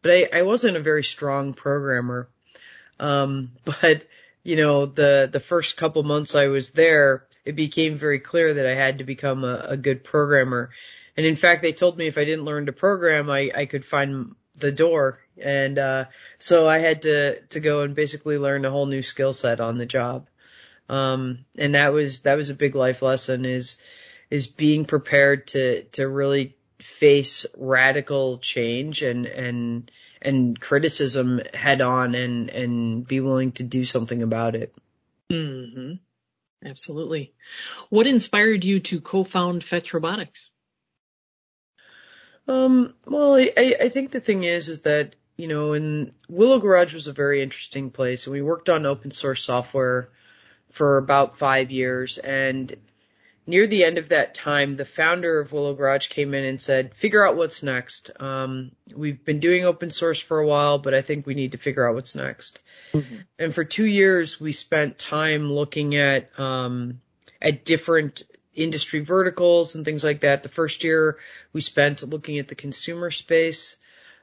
but 0.00 0.10
I, 0.10 0.38
I 0.38 0.42
wasn't 0.42 0.78
a 0.78 0.80
very 0.80 1.04
strong 1.04 1.52
programmer. 1.52 2.30
Um, 2.98 3.50
but 3.64 4.06
you 4.42 4.56
know, 4.56 4.86
the 4.86 5.28
the 5.30 5.38
first 5.38 5.76
couple 5.76 6.02
months 6.02 6.34
I 6.34 6.48
was 6.48 6.70
there, 6.70 7.26
it 7.44 7.56
became 7.56 7.96
very 7.96 8.20
clear 8.20 8.54
that 8.54 8.66
I 8.66 8.74
had 8.74 8.98
to 8.98 9.04
become 9.04 9.44
a, 9.44 9.66
a 9.68 9.76
good 9.76 10.02
programmer. 10.02 10.70
And 11.18 11.26
in 11.26 11.34
fact, 11.34 11.62
they 11.62 11.72
told 11.72 11.98
me 11.98 12.06
if 12.06 12.16
I 12.16 12.24
didn't 12.24 12.44
learn 12.44 12.66
to 12.66 12.72
program, 12.72 13.28
I, 13.28 13.50
I 13.52 13.66
could 13.66 13.84
find 13.84 14.36
the 14.54 14.70
door. 14.70 15.18
And, 15.36 15.76
uh, 15.76 16.04
so 16.38 16.68
I 16.68 16.78
had 16.78 17.02
to, 17.02 17.40
to 17.40 17.58
go 17.58 17.82
and 17.82 17.96
basically 17.96 18.38
learn 18.38 18.64
a 18.64 18.70
whole 18.70 18.86
new 18.86 19.02
skill 19.02 19.32
set 19.32 19.58
on 19.58 19.78
the 19.78 19.84
job. 19.84 20.28
Um, 20.88 21.44
and 21.56 21.74
that 21.74 21.92
was, 21.92 22.20
that 22.20 22.36
was 22.36 22.50
a 22.50 22.54
big 22.54 22.76
life 22.76 23.02
lesson 23.02 23.46
is, 23.46 23.78
is 24.30 24.46
being 24.46 24.84
prepared 24.84 25.48
to, 25.48 25.82
to 25.94 26.06
really 26.06 26.54
face 26.78 27.46
radical 27.56 28.38
change 28.38 29.02
and, 29.02 29.26
and, 29.26 29.90
and 30.22 30.60
criticism 30.60 31.40
head 31.52 31.80
on 31.80 32.14
and, 32.14 32.48
and 32.48 33.08
be 33.08 33.18
willing 33.18 33.50
to 33.52 33.64
do 33.64 33.84
something 33.84 34.22
about 34.22 34.54
it. 34.54 34.72
hmm 35.28 35.94
Absolutely. 36.64 37.34
What 37.88 38.06
inspired 38.06 38.62
you 38.62 38.78
to 38.78 39.00
co-found 39.00 39.64
Fetch 39.64 39.92
Robotics? 39.92 40.50
Um, 42.48 42.94
well, 43.04 43.34
I, 43.36 43.76
I 43.80 43.88
think 43.90 44.10
the 44.10 44.20
thing 44.20 44.44
is, 44.44 44.68
is 44.68 44.80
that, 44.80 45.14
you 45.36 45.48
know, 45.48 45.74
in 45.74 46.12
Willow 46.28 46.58
Garage 46.58 46.94
was 46.94 47.06
a 47.06 47.12
very 47.12 47.42
interesting 47.42 47.90
place 47.90 48.26
and 48.26 48.32
we 48.32 48.42
worked 48.42 48.68
on 48.68 48.86
open 48.86 49.10
source 49.10 49.44
software 49.44 50.08
for 50.72 50.98
about 50.98 51.38
five 51.38 51.70
years 51.70 52.18
and 52.18 52.74
near 53.48 53.66
the 53.66 53.82
end 53.82 53.96
of 53.96 54.10
that 54.10 54.34
time, 54.34 54.76
the 54.76 54.84
founder 54.84 55.40
of 55.40 55.52
Willow 55.52 55.74
Garage 55.74 56.08
came 56.08 56.34
in 56.34 56.44
and 56.44 56.60
said, 56.60 56.94
figure 56.94 57.26
out 57.26 57.36
what's 57.36 57.62
next. 57.62 58.10
Um, 58.20 58.72
we've 58.94 59.24
been 59.24 59.40
doing 59.40 59.64
open 59.64 59.90
source 59.90 60.20
for 60.20 60.38
a 60.38 60.46
while, 60.46 60.78
but 60.78 60.92
I 60.92 61.00
think 61.00 61.26
we 61.26 61.34
need 61.34 61.52
to 61.52 61.58
figure 61.58 61.88
out 61.88 61.94
what's 61.94 62.14
next. 62.14 62.60
Mm-hmm. 62.92 63.16
And 63.38 63.54
for 63.54 63.64
two 63.64 63.86
years, 63.86 64.38
we 64.38 64.52
spent 64.52 64.98
time 64.98 65.50
looking 65.50 65.96
at, 65.96 66.38
um, 66.38 67.00
at 67.40 67.64
different 67.64 68.22
industry 68.58 69.00
verticals 69.00 69.74
and 69.74 69.84
things 69.84 70.04
like 70.04 70.20
that. 70.20 70.42
The 70.42 70.48
first 70.48 70.84
year 70.84 71.18
we 71.52 71.60
spent 71.60 72.02
looking 72.02 72.38
at 72.38 72.48
the 72.48 72.54
consumer 72.54 73.10
space, 73.10 73.76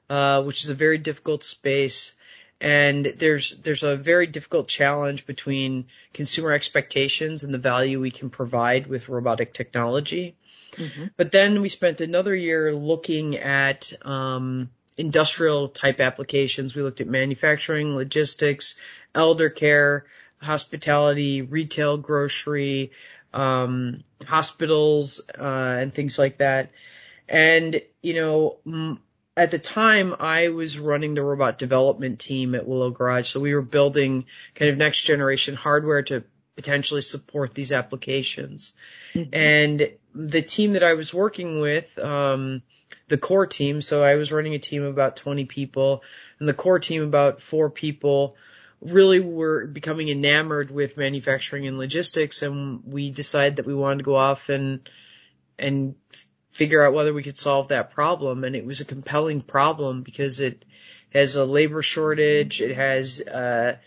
uh, 0.10 0.44
which 0.44 0.64
is 0.64 0.70
a 0.70 0.76
very 0.76 0.98
difficult 0.98 1.44
space 1.44 2.16
and 2.62 3.06
there's 3.06 3.52
there's 3.58 3.84
a 3.84 3.98
very 3.98 4.28
difficult 4.28 4.68
challenge 4.68 5.26
between 5.26 5.86
consumer 6.14 6.52
expectations 6.52 7.44
and 7.44 7.54
the 7.54 7.58
value 7.58 8.00
we 8.00 8.12
can 8.12 8.30
provide 8.30 8.88
with 8.88 9.10
robotic 9.10 9.54
technology. 9.54 10.36
Mm-hmm. 10.74 11.08
But 11.18 11.32
then 11.32 11.62
we 11.62 11.70
spent 11.70 12.02
another 12.02 12.34
year 12.34 12.74
looking 12.74 13.38
at 13.38 13.92
um, 14.06 14.70
industrial 14.98 15.68
type 15.70 16.00
applications. 16.00 16.76
We 16.76 16.82
looked 16.82 17.02
at 17.02 17.08
manufacturing, 17.08 17.96
logistics, 17.96 18.76
elder 19.14 19.50
care, 19.50 20.06
hospitality, 20.42 21.42
retail, 21.42 21.98
grocery, 21.98 22.92
um, 23.36 24.04
hospitals, 24.26 25.22
uh, 25.38 25.78
and 25.80 25.94
things 25.94 26.18
like 26.18 26.38
that. 26.38 26.72
And 27.28 27.82
you 28.02 28.14
know, 28.14 28.58
m- 28.66 29.00
at 29.38 29.52
the 29.52 29.60
time 29.60 30.16
I 30.20 30.50
was 30.50 30.80
running 30.80 31.14
the 31.14 31.24
robot 31.24 31.58
development 31.58 32.20
team 32.20 32.56
at 32.56 32.68
Willow 32.68 32.92
Garage. 32.92 33.28
So 33.28 33.40
we 33.40 33.54
were 33.54 33.62
building 33.62 34.26
kind 34.54 34.72
of 34.72 34.78
next 34.78 35.02
generation 35.02 35.56
hardware 35.56 36.04
to 36.04 36.24
potentially 36.56 37.02
support 37.02 37.54
these 37.54 37.72
applications. 37.72 38.74
Mm-hmm. 39.14 39.30
And 39.34 39.90
the 40.14 40.42
team 40.42 40.74
that 40.74 40.84
I 40.84 40.94
was 40.94 41.14
working 41.14 41.60
with, 41.60 42.00
um, 42.00 42.62
the 43.08 43.18
core 43.18 43.46
team, 43.46 43.82
so 43.82 44.04
I 44.04 44.16
was 44.16 44.32
running 44.32 44.56
a 44.56 44.60
team 44.60 44.84
of 44.84 44.90
about 44.90 45.18
20 45.18 45.46
people 45.46 46.02
and 46.40 46.48
the 46.48 46.54
core 46.54 46.80
team 46.80 47.04
about 47.04 47.42
four 47.42 47.70
people 47.70 48.36
really 48.86 49.20
were 49.20 49.66
becoming 49.66 50.10
enamored 50.10 50.72
with 50.72 50.98
manufacturing 50.98 51.68
and 51.68 51.78
logistics 51.78 52.42
and 52.42 52.84
we 52.86 53.10
decided 53.12 53.58
that 53.58 53.66
we 53.66 53.74
wanted 53.74 54.00
to 54.00 54.04
go 54.04 54.16
off 54.16 54.50
and 54.50 54.90
and 55.58 55.96
figure 56.56 56.82
out 56.82 56.94
whether 56.94 57.14
we 57.14 57.22
could 57.22 57.38
solve 57.38 57.68
that 57.68 57.92
problem. 57.92 58.46
And 58.46 58.56
it 58.56 58.66
was 58.66 58.80
a 58.80 58.86
compelling 58.86 59.42
problem 59.42 60.04
because 60.04 60.40
it 60.40 60.64
has 61.12 61.36
a 61.36 61.44
labor 61.44 61.82
shortage. 61.82 62.62
It 62.62 62.76
has, 62.76 63.20
uh, 63.20 63.78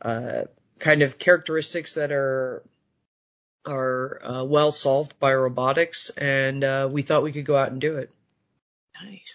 uh, 0.00 0.42
kind 0.78 1.02
of 1.02 1.18
characteristics 1.18 1.94
that 1.94 2.12
are, 2.12 2.62
are, 3.64 4.20
uh, 4.22 4.44
well 4.44 4.72
solved 4.72 5.18
by 5.18 5.32
robotics. 5.32 6.10
And, 6.10 6.62
uh, 6.62 6.88
we 6.92 7.00
thought 7.00 7.22
we 7.22 7.32
could 7.32 7.46
go 7.46 7.56
out 7.56 7.72
and 7.72 7.80
do 7.80 7.96
it. 7.96 8.10
Nice. 9.02 9.34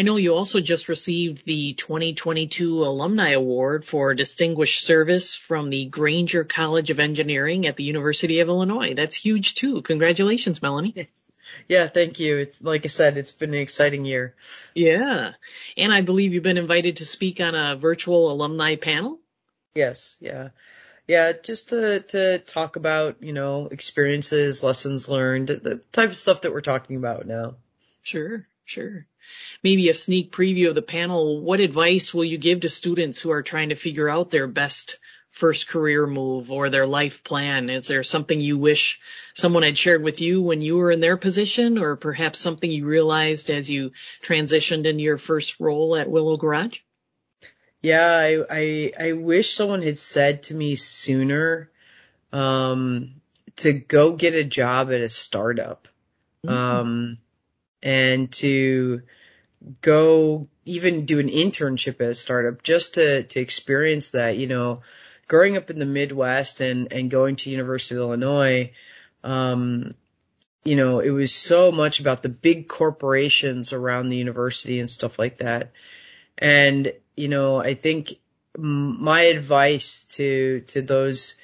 I 0.00 0.02
know 0.02 0.16
you 0.16 0.34
also 0.34 0.60
just 0.60 0.88
received 0.88 1.44
the 1.44 1.74
2022 1.74 2.84
Alumni 2.86 3.32
Award 3.32 3.84
for 3.84 4.14
Distinguished 4.14 4.86
Service 4.86 5.34
from 5.34 5.68
the 5.68 5.84
Grainger 5.84 6.42
College 6.42 6.88
of 6.88 6.98
Engineering 6.98 7.66
at 7.66 7.76
the 7.76 7.84
University 7.84 8.40
of 8.40 8.48
Illinois. 8.48 8.94
That's 8.94 9.14
huge 9.14 9.56
too. 9.56 9.82
Congratulations, 9.82 10.60
Melonee. 10.60 11.08
Yeah, 11.68 11.86
thank 11.86 12.18
you. 12.18 12.38
It's, 12.38 12.62
like 12.62 12.86
I 12.86 12.88
said, 12.88 13.18
it's 13.18 13.32
been 13.32 13.52
an 13.52 13.60
exciting 13.60 14.06
year. 14.06 14.34
Yeah. 14.74 15.32
And 15.76 15.92
I 15.92 16.00
believe 16.00 16.32
you've 16.32 16.44
been 16.44 16.56
invited 16.56 16.96
to 16.96 17.04
speak 17.04 17.38
on 17.42 17.54
a 17.54 17.76
virtual 17.76 18.32
alumni 18.32 18.76
panel? 18.76 19.18
Yes, 19.74 20.16
yeah. 20.18 20.48
Yeah, 21.08 21.32
just 21.32 21.68
to, 21.68 22.00
to 22.00 22.38
talk 22.38 22.76
about, 22.76 23.22
you 23.22 23.34
know, 23.34 23.66
experiences, 23.66 24.62
lessons 24.62 25.10
learned, 25.10 25.48
the 25.48 25.82
type 25.92 26.08
of 26.08 26.16
stuff 26.16 26.40
that 26.40 26.52
we're 26.52 26.62
talking 26.62 26.96
about 26.96 27.26
now. 27.26 27.56
Sure, 28.00 28.46
sure. 28.64 29.04
Maybe 29.62 29.88
a 29.88 29.94
sneak 29.94 30.32
preview 30.32 30.68
of 30.68 30.74
the 30.74 30.82
panel. 30.82 31.40
What 31.40 31.60
advice 31.60 32.14
will 32.14 32.24
you 32.24 32.38
give 32.38 32.60
to 32.60 32.68
students 32.68 33.20
who 33.20 33.30
are 33.30 33.42
trying 33.42 33.70
to 33.70 33.74
figure 33.74 34.08
out 34.08 34.30
their 34.30 34.46
best 34.46 34.98
first 35.30 35.68
career 35.68 36.06
move 36.06 36.50
or 36.50 36.70
their 36.70 36.86
life 36.86 37.22
plan? 37.22 37.70
Is 37.70 37.86
there 37.86 38.02
something 38.02 38.40
you 38.40 38.58
wish 38.58 39.00
someone 39.34 39.62
had 39.62 39.78
shared 39.78 40.02
with 40.02 40.20
you 40.20 40.42
when 40.42 40.60
you 40.60 40.76
were 40.76 40.90
in 40.90 41.00
their 41.00 41.16
position 41.16 41.78
or 41.78 41.96
perhaps 41.96 42.40
something 42.40 42.70
you 42.70 42.86
realized 42.86 43.50
as 43.50 43.70
you 43.70 43.92
transitioned 44.22 44.86
into 44.86 45.02
your 45.02 45.18
first 45.18 45.60
role 45.60 45.96
at 45.96 46.10
Willow 46.10 46.36
Garage? 46.36 46.80
Yeah, 47.82 48.06
I, 48.06 48.44
I, 48.50 48.92
I 49.08 49.12
wish 49.12 49.54
someone 49.54 49.82
had 49.82 49.98
said 49.98 50.44
to 50.44 50.54
me 50.54 50.76
sooner, 50.76 51.70
um, 52.32 53.20
to 53.56 53.72
go 53.72 54.16
get 54.16 54.34
a 54.34 54.44
job 54.44 54.90
at 54.90 55.00
a 55.00 55.08
startup. 55.08 55.88
Mm-hmm. 56.44 56.54
Um, 56.54 57.18
and 57.82 58.30
to 58.32 59.02
go 59.80 60.48
even 60.64 61.06
do 61.06 61.18
an 61.18 61.28
internship 61.28 62.00
at 62.00 62.10
a 62.10 62.14
startup 62.14 62.62
just 62.62 62.94
to, 62.94 63.24
to 63.24 63.40
experience 63.40 64.12
that, 64.12 64.38
you 64.38 64.46
know, 64.46 64.82
growing 65.28 65.56
up 65.56 65.70
in 65.70 65.78
the 65.78 65.86
Midwest 65.86 66.60
and, 66.60 66.92
and 66.92 67.10
going 67.10 67.36
to 67.36 67.50
University 67.50 67.94
of 67.94 68.00
Illinois, 68.00 68.72
um, 69.22 69.94
you 70.64 70.76
know, 70.76 71.00
it 71.00 71.10
was 71.10 71.34
so 71.34 71.72
much 71.72 72.00
about 72.00 72.22
the 72.22 72.28
big 72.28 72.68
corporations 72.68 73.72
around 73.72 74.08
the 74.08 74.16
university 74.16 74.80
and 74.80 74.90
stuff 74.90 75.18
like 75.18 75.38
that. 75.38 75.72
And, 76.36 76.92
you 77.16 77.28
know, 77.28 77.62
I 77.62 77.74
think 77.74 78.14
my 78.56 79.22
advice 79.22 80.04
to, 80.10 80.60
to 80.68 80.82
those 80.82 81.34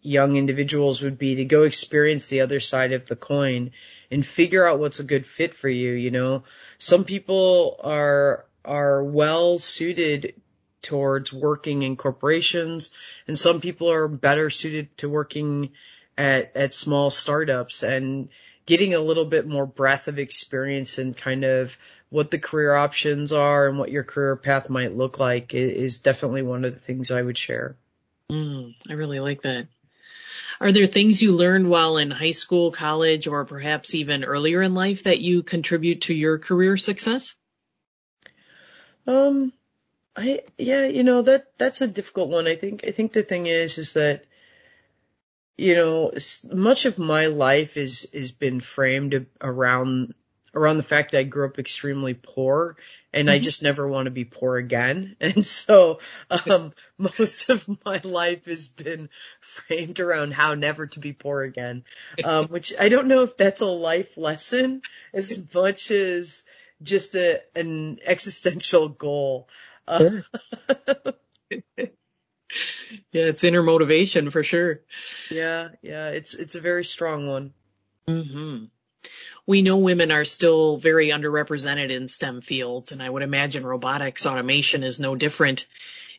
young 0.00 0.36
individuals 0.36 1.02
would 1.02 1.18
be 1.18 1.36
to 1.36 1.44
go 1.44 1.62
experience 1.62 2.26
the 2.26 2.40
other 2.40 2.60
side 2.60 2.92
of 2.92 3.06
the 3.06 3.16
coin 3.16 3.72
and 4.10 4.24
figure 4.24 4.66
out 4.66 4.78
what's 4.78 5.00
a 5.00 5.04
good 5.04 5.26
fit 5.26 5.54
for 5.54 5.68
you, 5.68 5.92
you 5.92 6.10
know. 6.10 6.44
Some 6.78 7.04
people 7.04 7.80
are, 7.82 8.44
are 8.64 9.02
well 9.02 9.58
suited 9.58 10.34
towards 10.82 11.32
working 11.32 11.82
in 11.82 11.96
corporations 11.96 12.90
and 13.26 13.38
some 13.38 13.60
people 13.60 13.90
are 13.90 14.08
better 14.08 14.48
suited 14.48 14.96
to 14.98 15.08
working 15.08 15.70
at, 16.16 16.56
at 16.56 16.72
small 16.72 17.10
startups 17.10 17.82
and 17.82 18.28
getting 18.66 18.94
a 18.94 19.00
little 19.00 19.24
bit 19.24 19.46
more 19.46 19.66
breadth 19.66 20.08
of 20.08 20.18
experience 20.18 20.98
and 20.98 21.16
kind 21.16 21.44
of 21.44 21.76
what 22.10 22.30
the 22.30 22.38
career 22.38 22.74
options 22.74 23.32
are 23.32 23.68
and 23.68 23.78
what 23.78 23.90
your 23.90 24.04
career 24.04 24.36
path 24.36 24.70
might 24.70 24.96
look 24.96 25.18
like 25.18 25.52
is 25.54 25.98
definitely 25.98 26.42
one 26.42 26.64
of 26.64 26.72
the 26.72 26.80
things 26.80 27.10
I 27.10 27.22
would 27.22 27.36
share. 27.36 27.76
Mm, 28.30 28.74
I 28.88 28.92
really 28.92 29.20
like 29.20 29.42
that. 29.42 29.68
Are 30.60 30.72
there 30.72 30.86
things 30.86 31.22
you 31.22 31.32
learned 31.36 31.70
while 31.70 31.98
in 31.98 32.10
high 32.10 32.32
school, 32.32 32.72
college, 32.72 33.26
or 33.26 33.44
perhaps 33.44 33.94
even 33.94 34.24
earlier 34.24 34.60
in 34.62 34.74
life 34.74 35.04
that 35.04 35.20
you 35.20 35.42
contribute 35.42 36.02
to 36.02 36.14
your 36.14 36.38
career 36.38 36.76
success? 36.76 37.34
Um, 39.06 39.52
I 40.16 40.42
yeah, 40.58 40.84
you 40.86 41.04
know 41.04 41.22
that 41.22 41.46
that's 41.58 41.80
a 41.80 41.86
difficult 41.86 42.28
one. 42.28 42.48
I 42.48 42.56
think 42.56 42.84
I 42.86 42.90
think 42.90 43.12
the 43.12 43.22
thing 43.22 43.46
is 43.46 43.78
is 43.78 43.92
that 43.92 44.24
you 45.56 45.74
know 45.76 46.12
much 46.52 46.86
of 46.86 46.98
my 46.98 47.26
life 47.26 47.76
is 47.76 48.04
is 48.12 48.32
been 48.32 48.60
framed 48.60 49.26
around 49.40 50.14
around 50.54 50.76
the 50.76 50.82
fact 50.82 51.12
that 51.12 51.18
I 51.18 51.22
grew 51.24 51.46
up 51.46 51.58
extremely 51.58 52.14
poor 52.14 52.76
and 53.12 53.28
mm-hmm. 53.28 53.34
I 53.34 53.38
just 53.38 53.62
never 53.62 53.86
want 53.86 54.06
to 54.06 54.10
be 54.10 54.24
poor 54.24 54.56
again. 54.56 55.16
And 55.20 55.44
so, 55.44 56.00
um, 56.30 56.72
most 56.98 57.48
of 57.48 57.68
my 57.84 58.00
life 58.04 58.46
has 58.46 58.68
been 58.68 59.08
framed 59.40 60.00
around 60.00 60.32
how 60.32 60.54
never 60.54 60.86
to 60.88 61.00
be 61.00 61.12
poor 61.12 61.42
again. 61.42 61.84
Um, 62.22 62.46
which 62.50 62.72
I 62.78 62.88
don't 62.88 63.08
know 63.08 63.22
if 63.22 63.36
that's 63.36 63.60
a 63.60 63.66
life 63.66 64.16
lesson 64.16 64.82
as 65.12 65.38
much 65.54 65.90
as 65.90 66.44
just 66.82 67.14
a, 67.14 67.42
an 67.54 67.98
existential 68.04 68.88
goal. 68.88 69.48
Uh, 69.86 70.20
yeah, 71.78 71.86
it's 73.12 73.44
inner 73.44 73.62
motivation 73.62 74.30
for 74.30 74.42
sure. 74.42 74.80
Yeah, 75.30 75.68
yeah, 75.82 76.08
it's 76.08 76.34
it's 76.34 76.54
a 76.54 76.60
very 76.60 76.84
strong 76.84 77.26
one. 77.26 77.52
hmm 78.06 78.64
We 79.46 79.62
know 79.62 79.78
women 79.78 80.10
are 80.10 80.24
still 80.24 80.76
very 80.76 81.08
underrepresented 81.08 81.90
in 81.90 82.08
STEM 82.08 82.42
fields, 82.42 82.92
and 82.92 83.02
I 83.02 83.08
would 83.08 83.22
imagine 83.22 83.64
robotics 83.64 84.26
automation 84.26 84.84
is 84.84 85.00
no 85.00 85.14
different. 85.14 85.66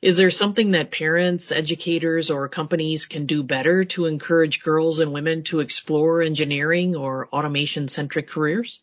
Is 0.02 0.18
there 0.18 0.32
something 0.32 0.72
that 0.72 0.92
parents, 0.92 1.52
educators, 1.52 2.32
or 2.32 2.48
companies 2.48 3.06
can 3.06 3.26
do 3.26 3.44
better 3.44 3.84
to 3.86 4.06
encourage 4.06 4.64
girls 4.64 5.00
and 5.00 5.12
women 5.12 5.44
to 5.44 5.60
explore 5.60 6.22
engineering 6.22 6.96
or 6.96 7.28
automation 7.28 7.90
centric 7.90 8.30
careers? 8.30 8.80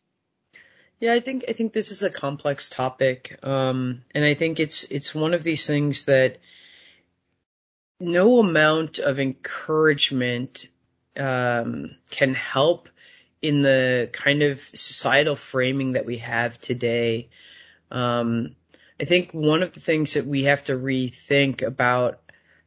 Yeah, 1.01 1.13
I 1.13 1.21
think 1.21 1.45
I 1.49 1.53
think 1.53 1.73
this 1.73 1.91
is 1.91 2.03
a 2.03 2.11
complex 2.11 2.69
topic, 2.69 3.39
um, 3.43 4.03
and 4.15 4.25
I 4.25 4.35
think 4.35 4.61
it's 4.61 4.85
it's 4.85 5.15
one 5.15 5.35
of 5.35 5.43
these 5.43 5.67
things 5.67 6.05
that 6.05 6.39
no 8.01 8.39
amount 8.39 8.99
of 8.99 9.21
encouragement 9.21 10.69
um, 11.17 11.97
can 12.11 12.35
help 12.35 12.89
in 13.47 13.63
the 13.63 14.11
kind 14.13 14.43
of 14.43 14.61
societal 14.75 15.37
framing 15.37 15.93
that 15.93 16.05
we 16.05 16.19
have 16.19 16.61
today. 16.61 17.29
Um, 17.93 18.57
I 19.01 19.05
think 19.05 19.31
one 19.33 19.63
of 19.63 19.73
the 19.73 19.81
things 19.81 20.15
that 20.15 20.27
we 20.27 20.45
have 20.45 20.65
to 20.65 20.73
rethink 20.73 21.63
about 21.63 22.19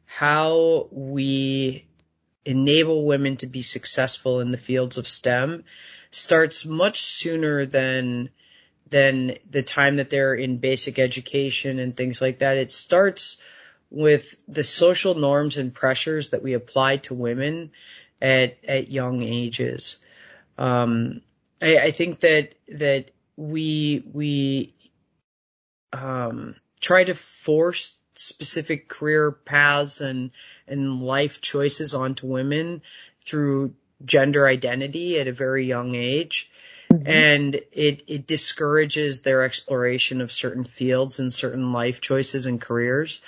how 0.06 0.88
we 0.90 1.86
enable 2.46 3.04
women 3.04 3.36
to 3.36 3.46
be 3.46 3.60
successful 3.60 4.40
in 4.40 4.52
the 4.52 4.56
fields 4.56 4.96
of 4.96 5.06
STEM 5.06 5.64
starts 6.10 6.64
much 6.64 7.02
sooner 7.02 7.66
than 7.66 8.30
than 8.88 9.36
the 9.48 9.62
time 9.62 9.96
that 9.96 10.10
they're 10.10 10.34
in 10.34 10.56
basic 10.56 10.98
education 10.98 11.78
and 11.78 11.96
things 11.96 12.20
like 12.20 12.40
that. 12.40 12.56
It 12.56 12.72
starts 12.72 13.36
with 13.90 14.34
the 14.48 14.64
social 14.64 15.14
norms 15.14 15.58
and 15.58 15.74
pressures 15.74 16.30
that 16.30 16.42
we 16.42 16.54
apply 16.54 16.96
to 16.96 17.14
women 17.14 17.70
at 18.20 18.56
at 18.66 18.90
young 18.90 19.22
ages. 19.22 19.98
Um, 20.60 21.22
I, 21.60 21.78
I 21.78 21.90
think 21.90 22.20
that 22.20 22.54
that 22.68 23.10
we 23.36 24.04
we 24.12 24.74
um, 25.92 26.54
try 26.80 27.02
to 27.04 27.14
force 27.14 27.96
specific 28.14 28.88
career 28.88 29.32
paths 29.32 30.00
and 30.00 30.30
and 30.68 31.02
life 31.02 31.40
choices 31.40 31.94
onto 31.94 32.26
women 32.26 32.82
through 33.24 33.74
gender 34.04 34.46
identity 34.46 35.18
at 35.18 35.28
a 35.28 35.32
very 35.32 35.66
young 35.66 35.94
age. 35.94 36.50
Mm-hmm. 36.92 37.06
And 37.06 37.54
it, 37.72 38.02
it 38.08 38.26
discourages 38.26 39.22
their 39.22 39.42
exploration 39.42 40.20
of 40.20 40.32
certain 40.32 40.64
fields 40.64 41.20
and 41.20 41.32
certain 41.32 41.72
life 41.72 42.00
choices 42.00 42.46
and 42.46 42.60
careers. 42.60 43.20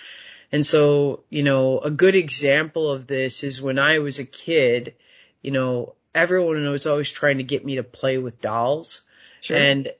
And 0.50 0.66
so, 0.66 1.22
you 1.30 1.42
know, 1.42 1.78
a 1.78 1.90
good 1.90 2.16
example 2.16 2.90
of 2.90 3.06
this 3.06 3.44
is 3.44 3.62
when 3.62 3.78
I 3.78 4.00
was 4.00 4.18
a 4.18 4.24
kid, 4.24 4.94
you 5.42 5.52
know, 5.52 5.94
everyone 6.14 6.70
was 6.70 6.86
always 6.86 7.10
trying 7.10 7.38
to 7.38 7.42
get 7.42 7.64
me 7.64 7.76
to 7.76 7.82
play 7.82 8.18
with 8.18 8.40
dolls. 8.40 9.02
Sure. 9.40 9.56
And 9.56 9.90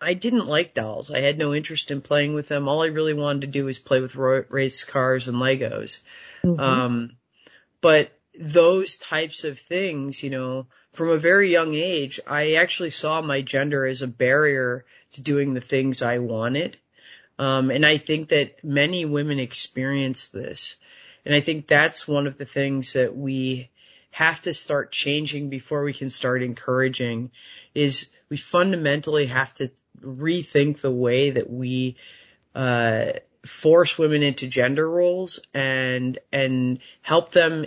I 0.00 0.14
didn't 0.14 0.46
like 0.46 0.74
dolls. 0.74 1.10
I 1.10 1.20
had 1.20 1.38
no 1.38 1.54
interest 1.54 1.90
in 1.90 2.00
playing 2.00 2.34
with 2.34 2.48
them. 2.48 2.68
All 2.68 2.82
I 2.82 2.86
really 2.86 3.14
wanted 3.14 3.42
to 3.42 3.46
do 3.46 3.64
was 3.66 3.78
play 3.78 4.00
with 4.00 4.16
race 4.16 4.84
cars 4.84 5.28
and 5.28 5.38
Legos. 5.38 6.00
Mm-hmm. 6.44 6.60
Um, 6.60 7.12
but 7.80 8.10
those 8.38 8.96
types 8.96 9.44
of 9.44 9.58
things, 9.58 10.22
you 10.22 10.30
know, 10.30 10.66
from 10.92 11.10
a 11.10 11.18
very 11.18 11.50
young 11.50 11.74
age, 11.74 12.20
I 12.26 12.54
actually 12.54 12.90
saw 12.90 13.20
my 13.22 13.42
gender 13.42 13.86
as 13.86 14.02
a 14.02 14.08
barrier 14.08 14.84
to 15.12 15.20
doing 15.20 15.54
the 15.54 15.60
things 15.60 16.02
I 16.02 16.18
wanted. 16.18 16.76
Um, 17.38 17.70
and 17.70 17.86
I 17.86 17.96
think 17.96 18.28
that 18.28 18.62
many 18.64 19.04
women 19.04 19.38
experience 19.38 20.28
this. 20.28 20.76
And 21.24 21.34
I 21.34 21.40
think 21.40 21.66
that's 21.66 22.08
one 22.08 22.26
of 22.26 22.36
the 22.36 22.44
things 22.44 22.94
that 22.94 23.16
we 23.16 23.70
have 24.12 24.40
to 24.42 24.54
start 24.54 24.92
changing 24.92 25.48
before 25.48 25.82
we 25.82 25.92
can 25.92 26.10
start 26.10 26.42
encouraging 26.42 27.30
is 27.74 28.08
we 28.28 28.36
fundamentally 28.36 29.26
have 29.26 29.52
to 29.54 29.70
rethink 30.00 30.80
the 30.80 30.90
way 30.90 31.30
that 31.30 31.50
we, 31.50 31.96
uh, 32.54 33.12
force 33.44 33.98
women 33.98 34.22
into 34.22 34.46
gender 34.46 34.88
roles 34.88 35.40
and, 35.52 36.18
and 36.32 36.78
help 37.00 37.32
them 37.32 37.66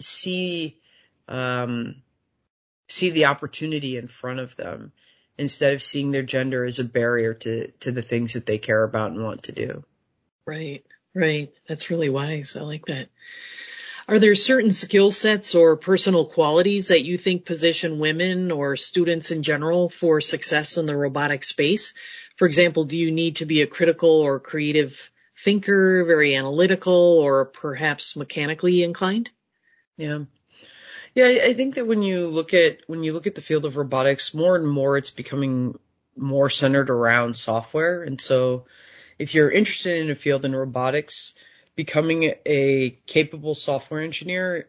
see 0.00 0.80
um, 1.28 2.02
see 2.88 3.10
the 3.10 3.26
opportunity 3.26 3.96
in 3.96 4.06
front 4.06 4.40
of 4.40 4.54
them 4.56 4.92
instead 5.38 5.72
of 5.72 5.82
seeing 5.82 6.12
their 6.12 6.22
gender 6.22 6.64
as 6.64 6.78
a 6.78 6.84
barrier 6.84 7.34
to 7.34 7.68
to 7.80 7.92
the 7.92 8.02
things 8.02 8.34
that 8.34 8.46
they 8.46 8.58
care 8.58 8.82
about 8.82 9.12
and 9.12 9.22
want 9.22 9.44
to 9.44 9.52
do. 9.52 9.84
Right, 10.46 10.84
right. 11.14 11.52
That's 11.68 11.90
really 11.90 12.10
wise. 12.10 12.56
I 12.56 12.62
like 12.62 12.86
that. 12.86 13.08
Are 14.08 14.18
there 14.18 14.34
certain 14.34 14.72
skill 14.72 15.12
sets 15.12 15.54
or 15.54 15.76
personal 15.76 16.26
qualities 16.26 16.88
that 16.88 17.04
you 17.04 17.16
think 17.16 17.44
position 17.44 17.98
women 17.98 18.50
or 18.50 18.76
students 18.76 19.30
in 19.30 19.42
general 19.42 19.88
for 19.88 20.20
success 20.20 20.76
in 20.76 20.86
the 20.86 20.96
robotic 20.96 21.44
space? 21.44 21.94
For 22.36 22.46
example, 22.46 22.84
do 22.84 22.96
you 22.96 23.12
need 23.12 23.36
to 23.36 23.46
be 23.46 23.62
a 23.62 23.66
critical 23.66 24.10
or 24.10 24.40
creative 24.40 25.10
thinker, 25.38 26.04
very 26.04 26.34
analytical, 26.34 26.92
or 26.94 27.44
perhaps 27.44 28.16
mechanically 28.16 28.82
inclined? 28.82 29.30
Yeah. 29.96 30.20
Yeah, 31.14 31.26
I 31.26 31.52
think 31.52 31.74
that 31.74 31.86
when 31.86 32.02
you 32.02 32.28
look 32.28 32.54
at 32.54 32.78
when 32.86 33.04
you 33.04 33.12
look 33.12 33.26
at 33.26 33.34
the 33.34 33.42
field 33.42 33.66
of 33.66 33.76
robotics, 33.76 34.32
more 34.32 34.56
and 34.56 34.66
more 34.66 34.96
it's 34.96 35.10
becoming 35.10 35.78
more 36.16 36.48
centered 36.48 36.90
around 36.90 37.36
software. 37.36 38.02
And 38.02 38.20
so 38.20 38.64
if 39.18 39.34
you're 39.34 39.50
interested 39.50 39.98
in 39.98 40.10
a 40.10 40.14
field 40.14 40.44
in 40.46 40.56
robotics, 40.56 41.34
becoming 41.74 42.34
a 42.44 42.98
capable 43.06 43.54
software 43.54 44.02
engineer 44.02 44.68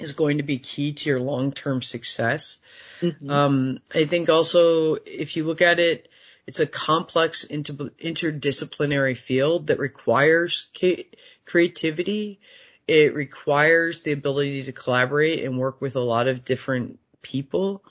is 0.00 0.12
going 0.12 0.38
to 0.38 0.42
be 0.42 0.58
key 0.58 0.94
to 0.94 1.10
your 1.10 1.20
long-term 1.20 1.82
success. 1.82 2.58
Mm-hmm. 3.00 3.30
Um, 3.30 3.78
I 3.94 4.04
think 4.04 4.28
also 4.28 4.94
if 4.94 5.36
you 5.36 5.44
look 5.44 5.60
at 5.60 5.78
it, 5.78 6.08
it's 6.46 6.60
a 6.60 6.66
complex 6.66 7.44
inter- 7.44 7.90
interdisciplinary 8.02 9.16
field 9.16 9.68
that 9.68 9.78
requires 9.78 10.68
ca- 10.74 11.06
creativity 11.44 12.40
it 12.88 13.14
requires 13.14 14.02
the 14.02 14.12
ability 14.12 14.64
to 14.64 14.72
collaborate 14.72 15.44
and 15.44 15.58
work 15.58 15.80
with 15.80 15.96
a 15.96 16.00
lot 16.00 16.28
of 16.28 16.44
different 16.44 16.98
people 17.22 17.82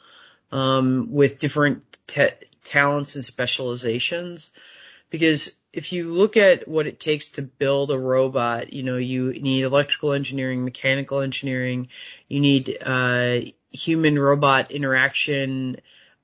um, 0.51 1.11
with 1.11 1.39
different 1.39 1.83
te- 2.07 2.29
talents 2.63 3.15
and 3.15 3.25
specializations. 3.25 4.51
Because 5.09 5.51
if 5.73 5.93
you 5.93 6.11
look 6.11 6.37
at 6.37 6.67
what 6.67 6.87
it 6.87 6.99
takes 6.99 7.31
to 7.31 7.41
build 7.41 7.91
a 7.91 7.99
robot, 7.99 8.73
you 8.73 8.83
know, 8.83 8.97
you 8.97 9.31
need 9.31 9.63
electrical 9.63 10.13
engineering, 10.13 10.65
mechanical 10.65 11.21
engineering, 11.21 11.87
you 12.27 12.41
need 12.41 12.77
uh, 12.85 13.39
human 13.71 14.19
robot 14.19 14.71
interaction 14.71 15.77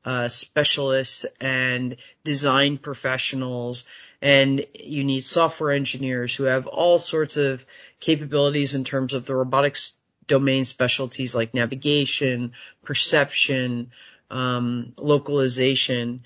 uh, 0.04 0.28
specialists 0.28 1.26
and 1.40 1.98
design 2.24 2.78
professionals 2.78 3.86
and 4.22 4.66
you 4.74 5.04
need 5.04 5.22
software 5.22 5.72
engineers 5.72 6.36
who 6.36 6.44
have 6.44 6.68
all 6.68 6.98
sorts 6.98 7.38
of 7.38 7.66
capabilities 8.00 8.74
in 8.74 8.84
terms 8.84 9.14
of 9.14 9.26
the 9.26 9.36
robotics 9.36 9.94
domain 10.26 10.66
specialties 10.66 11.36
like 11.36 11.54
navigation, 11.54 12.54
perception, 12.84 13.92
um, 14.32 14.94
localization. 14.98 16.24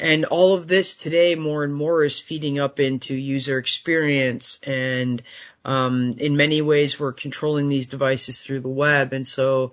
And 0.00 0.24
all 0.24 0.54
of 0.54 0.66
this 0.66 0.96
today 0.96 1.34
more 1.34 1.62
and 1.62 1.74
more 1.74 2.02
is 2.02 2.18
feeding 2.18 2.58
up 2.58 2.80
into 2.80 3.14
user 3.14 3.58
experience 3.58 4.58
and 4.62 5.22
um, 5.64 6.14
in 6.16 6.36
many 6.36 6.62
ways 6.62 6.98
we're 6.98 7.12
controlling 7.12 7.68
these 7.68 7.86
devices 7.86 8.42
through 8.42 8.60
the 8.60 8.68
web 8.68 9.12
and 9.12 9.26
so 9.26 9.72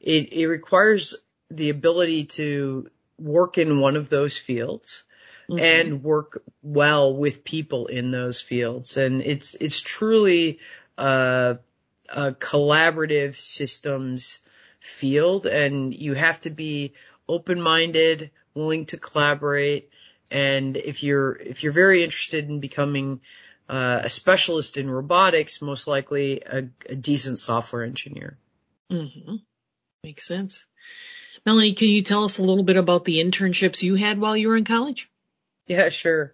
it, 0.00 0.32
it 0.32 0.46
requires 0.46 1.16
the 1.50 1.70
ability 1.70 2.24
to 2.24 2.88
work 3.18 3.58
in 3.58 3.80
one 3.80 3.96
of 3.96 4.08
those 4.08 4.36
fields 4.36 5.04
mm-hmm. 5.48 5.62
and 5.62 6.02
work 6.02 6.42
well 6.62 7.14
with 7.14 7.44
people 7.44 7.86
in 7.86 8.10
those 8.10 8.40
fields. 8.40 8.96
And 8.96 9.22
it's, 9.22 9.54
it's 9.54 9.80
truly 9.80 10.58
a, 10.98 11.58
a 12.08 12.32
collaborative 12.32 13.36
systems 13.36 14.40
field 14.80 15.46
and 15.46 15.94
you 15.94 16.14
have 16.14 16.40
to 16.42 16.50
be 16.50 16.94
open-minded, 17.28 18.30
willing 18.54 18.86
to 18.86 18.96
collaborate. 18.96 19.90
And 20.30 20.76
if 20.76 21.02
you're, 21.02 21.36
if 21.36 21.62
you're 21.62 21.72
very 21.72 22.02
interested 22.02 22.48
in 22.48 22.60
becoming 22.60 23.20
uh, 23.68 24.02
a 24.04 24.10
specialist 24.10 24.76
in 24.76 24.90
robotics, 24.90 25.62
most 25.62 25.86
likely 25.86 26.42
a, 26.42 26.68
a 26.88 26.94
decent 26.94 27.38
software 27.38 27.82
engineer. 27.82 28.36
Mm-hmm. 28.90 29.36
Makes 30.02 30.26
sense. 30.26 30.64
Melonee, 31.46 31.76
can 31.76 31.88
you 31.88 32.02
tell 32.02 32.24
us 32.24 32.38
a 32.38 32.42
little 32.42 32.64
bit 32.64 32.76
about 32.76 33.04
the 33.04 33.20
internships 33.20 33.82
you 33.82 33.96
had 33.96 34.18
while 34.18 34.36
you 34.36 34.48
were 34.48 34.56
in 34.56 34.64
college? 34.64 35.10
Yeah, 35.66 35.88
sure. 35.88 36.32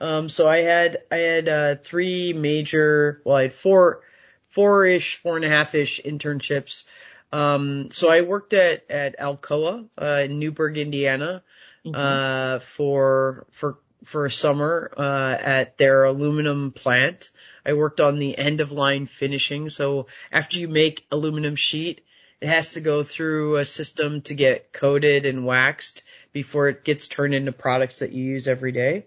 Um, 0.00 0.28
so 0.28 0.48
I 0.48 0.58
had 0.58 1.02
I 1.12 1.16
had 1.16 1.48
uh, 1.48 1.74
three 1.76 2.32
major, 2.32 3.22
well, 3.24 3.36
I 3.36 3.42
had 3.42 3.52
four, 3.52 4.00
four-ish, 4.48 5.16
four 5.16 5.36
and 5.36 5.44
a 5.44 5.48
half-ish 5.48 6.00
internships. 6.04 6.84
Um, 7.32 7.90
so 7.92 8.10
I 8.10 8.22
worked 8.22 8.52
at 8.52 8.90
at 8.90 9.18
Alcoa 9.18 9.88
uh, 10.00 10.22
in 10.24 10.38
Newburgh, 10.38 10.76
Indiana, 10.78 11.42
mm-hmm. 11.84 11.94
uh, 11.94 12.58
for 12.60 13.46
for 13.50 13.78
for 14.04 14.26
a 14.26 14.30
summer 14.30 14.92
uh, 14.96 15.36
at 15.40 15.78
their 15.78 16.04
aluminum 16.04 16.72
plant. 16.72 17.30
I 17.64 17.74
worked 17.74 18.00
on 18.00 18.18
the 18.18 18.36
end 18.36 18.60
of 18.60 18.72
line 18.72 19.06
finishing. 19.06 19.68
So 19.68 20.06
after 20.32 20.58
you 20.58 20.68
make 20.68 21.06
aluminum 21.12 21.54
sheet, 21.54 22.04
it 22.40 22.48
has 22.48 22.72
to 22.72 22.80
go 22.80 23.04
through 23.04 23.56
a 23.56 23.64
system 23.64 24.20
to 24.22 24.34
get 24.34 24.72
coated 24.72 25.26
and 25.26 25.46
waxed 25.46 26.02
before 26.32 26.68
it 26.68 26.84
gets 26.84 27.06
turned 27.06 27.34
into 27.34 27.52
products 27.52 28.00
that 28.00 28.12
you 28.12 28.24
use 28.24 28.48
every 28.48 28.72
day. 28.72 29.06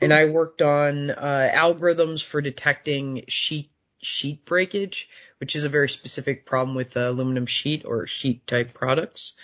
And 0.00 0.12
I 0.12 0.26
worked 0.26 0.62
on 0.62 1.10
uh, 1.10 1.50
algorithms 1.52 2.22
for 2.22 2.40
detecting 2.40 3.24
sheet 3.28 3.70
sheet 4.02 4.44
breakage, 4.44 5.08
which 5.38 5.56
is 5.56 5.64
a 5.64 5.68
very 5.68 5.88
specific 5.88 6.46
problem 6.46 6.74
with 6.74 6.96
uh, 6.96 7.10
aluminum 7.10 7.46
sheet 7.46 7.84
or 7.84 8.06
sheet 8.06 8.46
type 8.46 8.74
products. 8.74 9.34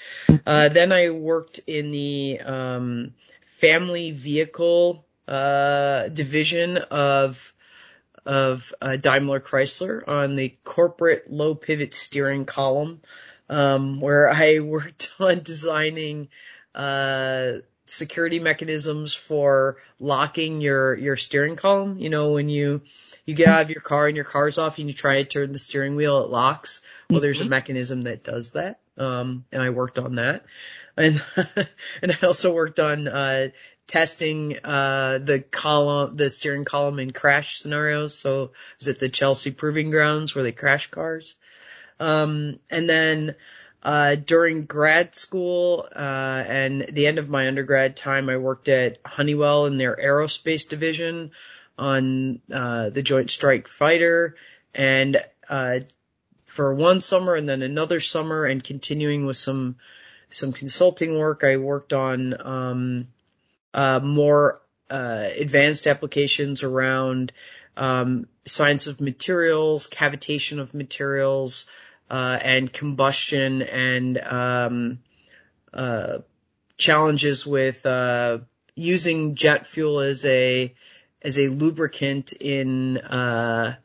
Uh, 0.47 0.69
then 0.69 0.93
I 0.93 1.11
worked 1.11 1.61
in 1.67 1.91
the 1.91 2.41
um, 2.41 3.15
family 3.61 4.11
vehicle 4.11 5.07
uh, 5.29 6.09
division 6.09 6.77
of 6.77 7.53
of 8.25 8.73
uh, 8.81 8.97
Daimler 8.97 9.41
Chrysler 9.41 10.07
on 10.07 10.37
the 10.37 10.55
corporate 10.63 11.31
low 11.31 11.55
pivot 11.55 11.93
steering 11.93 12.45
column, 12.45 13.01
um, 13.49 14.01
where 14.01 14.31
I 14.31 14.59
worked 14.61 15.13
on 15.19 15.41
designing 15.41 16.29
uh, 16.75 17.53
security 17.85 18.39
mechanisms 18.39 19.13
for 19.13 19.77
locking 19.99 20.61
your 20.61 20.97
your 20.97 21.17
steering 21.17 21.57
column. 21.57 21.99
You 21.99 22.11
know, 22.11 22.33
when 22.33 22.49
you 22.49 22.83
you 23.27 23.35
get 23.35 23.49
out 23.49 23.63
of 23.63 23.71
your 23.71 23.81
car 23.81 24.07
and 24.07 24.17
your 24.17 24.25
car's 24.25 24.59
off 24.59 24.79
and 24.79 24.89
you 24.89 24.95
try 24.95 25.23
to 25.23 25.25
turn 25.25 25.53
the 25.53 25.59
steering 25.59 25.97
wheel, 25.97 26.25
it 26.25 26.31
locks. 26.31 26.83
Well, 27.11 27.21
there's 27.21 27.41
a 27.41 27.45
mm-hmm. 27.45 27.51
mechanism 27.51 28.03
that 28.03 28.25
does 28.25 28.53
that. 28.53 28.81
Um, 28.99 29.45
and 29.53 29.63
I 29.63 29.71
worked 29.71 29.99
on 29.99 30.17
that. 30.17 30.45
And, 30.97 31.23
and 32.03 32.13
I 32.13 32.27
also 32.27 32.53
worked 32.53 32.79
on, 32.79 33.09
uh, 33.09 33.49
testing, 33.87 34.59
uh, 34.65 35.19
the 35.19 35.41
column, 35.41 36.17
the 36.17 36.31
steering 36.31 36.65
column 36.65 36.99
in 36.99 37.11
crash 37.11 37.59
scenarios. 37.59 38.19
So 38.19 38.45
it 38.45 38.51
was 38.79 38.89
at 38.89 38.99
the 38.99 39.09
Chelsea 39.09 39.51
Proving 39.51 39.91
Grounds 39.91 40.35
where 40.35 40.45
they 40.45 40.53
crash 40.53 40.91
cars. 40.91 41.35
Um, 41.99 42.59
and 42.71 42.89
then, 42.89 43.37
uh, 43.83 44.15
during 44.15 44.65
grad 44.65 45.17
school, 45.17 45.89
uh, 45.95 45.99
and 45.99 46.83
the 46.83 47.07
end 47.07 47.19
of 47.19 47.29
my 47.29 47.49
undergrad 47.49 47.97
time, 47.97 48.29
I 48.29 48.37
worked 48.37 48.69
at 48.69 48.99
Honeywell 49.05 49.67
in 49.67 49.77
their 49.77 49.97
aerospace 49.97 50.69
division 50.69 51.33
on, 51.77 52.41
uh, 52.53 52.91
the 52.91 53.03
Joint 53.03 53.31
Strike 53.31 53.67
Fighter 53.67 54.37
and, 54.75 55.17
uh, 55.49 55.81
for 56.47 56.75
one 56.75 57.01
summer 57.01 57.35
and 57.35 57.49
then 57.49 57.63
another 57.63 57.99
summer 57.99 58.45
and 58.45 58.63
continuing 58.63 59.27
with 59.27 59.37
some, 59.37 59.77
some 60.31 60.53
consulting 60.53 61.19
work. 61.19 61.43
I 61.43 61.57
worked 61.57 61.93
on, 61.93 62.41
um, 62.41 63.09
uh, 63.75 63.99
more, 63.99 64.61
uh, 64.91 65.29
advanced 65.37 65.89
applications 65.89 66.63
around, 66.63 67.33
um, 67.77 68.29
science 68.45 68.87
of 68.87 69.01
materials, 69.01 69.89
cavitation 69.89 70.61
of 70.61 70.75
materials, 70.75 71.67
uh, 72.13 72.39
and 72.43 72.71
combustion 72.71 73.63
and 73.63 74.19
um, 74.19 74.99
uh, 75.73 76.19
challenges 76.77 77.47
with 77.47 77.87
uh, 77.87 78.39
using 78.75 79.35
jet 79.35 79.67
fuel 79.67 80.01
as 80.01 80.27
a 80.27 80.75
as 81.23 81.39
a 81.39 81.49
lubricant 81.49 82.33
in 82.33 82.99
uh, 82.99 83.77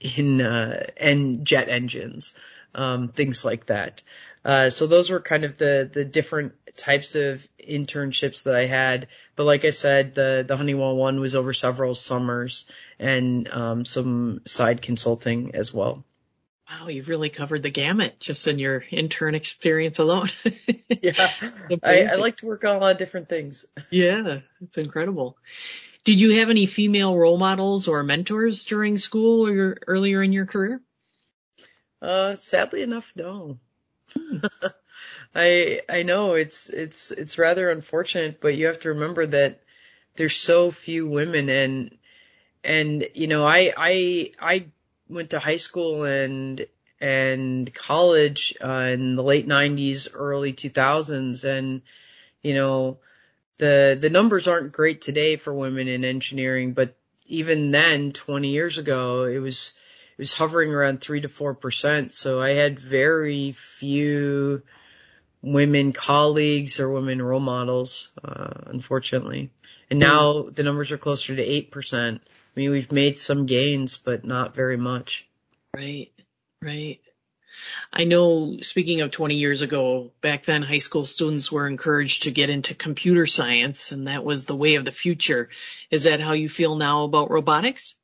in 0.00 0.42
uh, 0.42 0.84
and 0.98 1.46
jet 1.46 1.70
engines, 1.70 2.34
um, 2.74 3.08
things 3.08 3.42
like 3.42 3.66
that. 3.66 4.02
Uh, 4.44 4.68
so 4.68 4.86
those 4.86 5.08
were 5.08 5.20
kind 5.20 5.44
of 5.44 5.56
the 5.56 5.88
the 5.90 6.04
different 6.04 6.52
types 6.76 7.14
of 7.14 7.46
internships 7.58 8.42
that 8.42 8.54
I 8.54 8.66
had. 8.66 9.08
But 9.34 9.44
like 9.44 9.64
I 9.64 9.70
said, 9.70 10.14
the 10.14 10.44
the 10.46 10.58
Honeywell 10.58 10.96
one 10.96 11.20
was 11.20 11.34
over 11.34 11.54
several 11.54 11.94
summers 11.94 12.66
and 12.98 13.48
um, 13.48 13.84
some 13.86 14.42
side 14.44 14.82
consulting 14.82 15.54
as 15.54 15.72
well. 15.72 16.04
Wow, 16.72 16.88
you've 16.88 17.08
really 17.08 17.28
covered 17.28 17.62
the 17.62 17.70
gamut 17.70 18.18
just 18.18 18.48
in 18.48 18.58
your 18.58 18.84
intern 18.90 19.34
experience 19.34 19.98
alone. 19.98 20.30
yeah, 21.02 21.32
I, 21.82 22.04
I, 22.04 22.14
like 22.16 22.38
to 22.38 22.46
work 22.46 22.64
on 22.64 22.76
a 22.76 22.78
lot 22.78 22.92
of 22.92 22.98
different 22.98 23.28
things. 23.28 23.66
Yeah, 23.90 24.40
it's 24.62 24.78
incredible. 24.78 25.36
Did 26.04 26.18
you 26.18 26.38
have 26.38 26.48
any 26.48 26.64
female 26.64 27.14
role 27.16 27.36
models 27.36 27.88
or 27.88 28.02
mentors 28.02 28.64
during 28.64 28.96
school 28.96 29.46
or 29.46 29.52
your, 29.52 29.76
earlier 29.86 30.22
in 30.22 30.32
your 30.32 30.46
career? 30.46 30.80
Uh, 32.00 32.36
sadly 32.36 32.82
enough, 32.82 33.12
no. 33.16 33.58
Hmm. 34.16 34.38
I 35.34 35.82
I 35.90 36.04
know 36.04 36.34
it's 36.34 36.70
it's 36.70 37.10
it's 37.10 37.38
rather 37.38 37.70
unfortunate, 37.70 38.40
but 38.40 38.56
you 38.56 38.66
have 38.66 38.80
to 38.80 38.90
remember 38.90 39.26
that 39.26 39.60
there's 40.14 40.36
so 40.36 40.70
few 40.70 41.06
women 41.06 41.50
and 41.50 41.98
and 42.64 43.06
you 43.14 43.26
know 43.26 43.46
I 43.46 43.72
I 43.76 44.32
I 44.40 44.66
went 45.12 45.30
to 45.30 45.38
high 45.38 45.56
school 45.56 46.04
and 46.04 46.66
and 47.00 47.74
college 47.74 48.54
uh, 48.62 48.90
in 48.92 49.16
the 49.16 49.24
late 49.24 49.48
90s, 49.48 50.08
early 50.14 50.52
2000s, 50.52 51.44
and 51.44 51.82
you 52.42 52.54
know 52.54 52.98
the 53.58 53.96
the 54.00 54.10
numbers 54.10 54.48
aren't 54.48 54.72
great 54.72 55.00
today 55.00 55.36
for 55.36 55.54
women 55.54 55.88
in 55.88 56.04
engineering, 56.04 56.72
but 56.72 56.96
even 57.26 57.70
then, 57.70 58.12
20 58.12 58.48
years 58.48 58.78
ago, 58.78 59.24
it 59.24 59.38
was 59.38 59.74
it 60.16 60.18
was 60.18 60.32
hovering 60.32 60.72
around 60.72 61.00
three 61.00 61.20
to 61.20 61.28
four 61.28 61.54
percent. 61.54 62.12
So 62.12 62.40
I 62.40 62.50
had 62.50 62.78
very 62.78 63.52
few 63.52 64.62
women 65.40 65.92
colleagues 65.92 66.78
or 66.78 66.90
women 66.90 67.20
role 67.20 67.40
models, 67.40 68.10
uh, 68.22 68.50
unfortunately. 68.66 69.50
And 69.90 69.98
now 69.98 70.42
the 70.42 70.62
numbers 70.62 70.92
are 70.92 70.98
closer 70.98 71.34
to 71.34 71.42
eight 71.42 71.70
percent. 71.70 72.22
I 72.54 72.60
mean, 72.60 72.70
we've 72.70 72.92
made 72.92 73.16
some 73.18 73.46
gains, 73.46 73.96
but 73.96 74.24
not 74.24 74.54
very 74.54 74.76
much. 74.76 75.26
Right, 75.74 76.12
right. 76.60 77.00
I 77.92 78.04
know, 78.04 78.58
speaking 78.62 79.00
of 79.00 79.10
20 79.10 79.36
years 79.36 79.62
ago, 79.62 80.10
back 80.20 80.44
then 80.44 80.62
high 80.62 80.78
school 80.78 81.06
students 81.06 81.50
were 81.50 81.66
encouraged 81.66 82.24
to 82.24 82.30
get 82.30 82.50
into 82.50 82.74
computer 82.74 83.26
science 83.26 83.92
and 83.92 84.06
that 84.06 84.24
was 84.24 84.44
the 84.44 84.56
way 84.56 84.74
of 84.74 84.84
the 84.84 84.92
future. 84.92 85.48
Is 85.90 86.04
that 86.04 86.20
how 86.20 86.32
you 86.32 86.48
feel 86.48 86.76
now 86.76 87.04
about 87.04 87.30
robotics? 87.30 87.94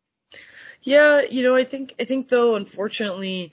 Yeah, 0.82 1.22
you 1.22 1.42
know, 1.42 1.54
I 1.54 1.64
think, 1.64 1.94
I 2.00 2.04
think 2.04 2.28
though, 2.28 2.56
unfortunately, 2.56 3.52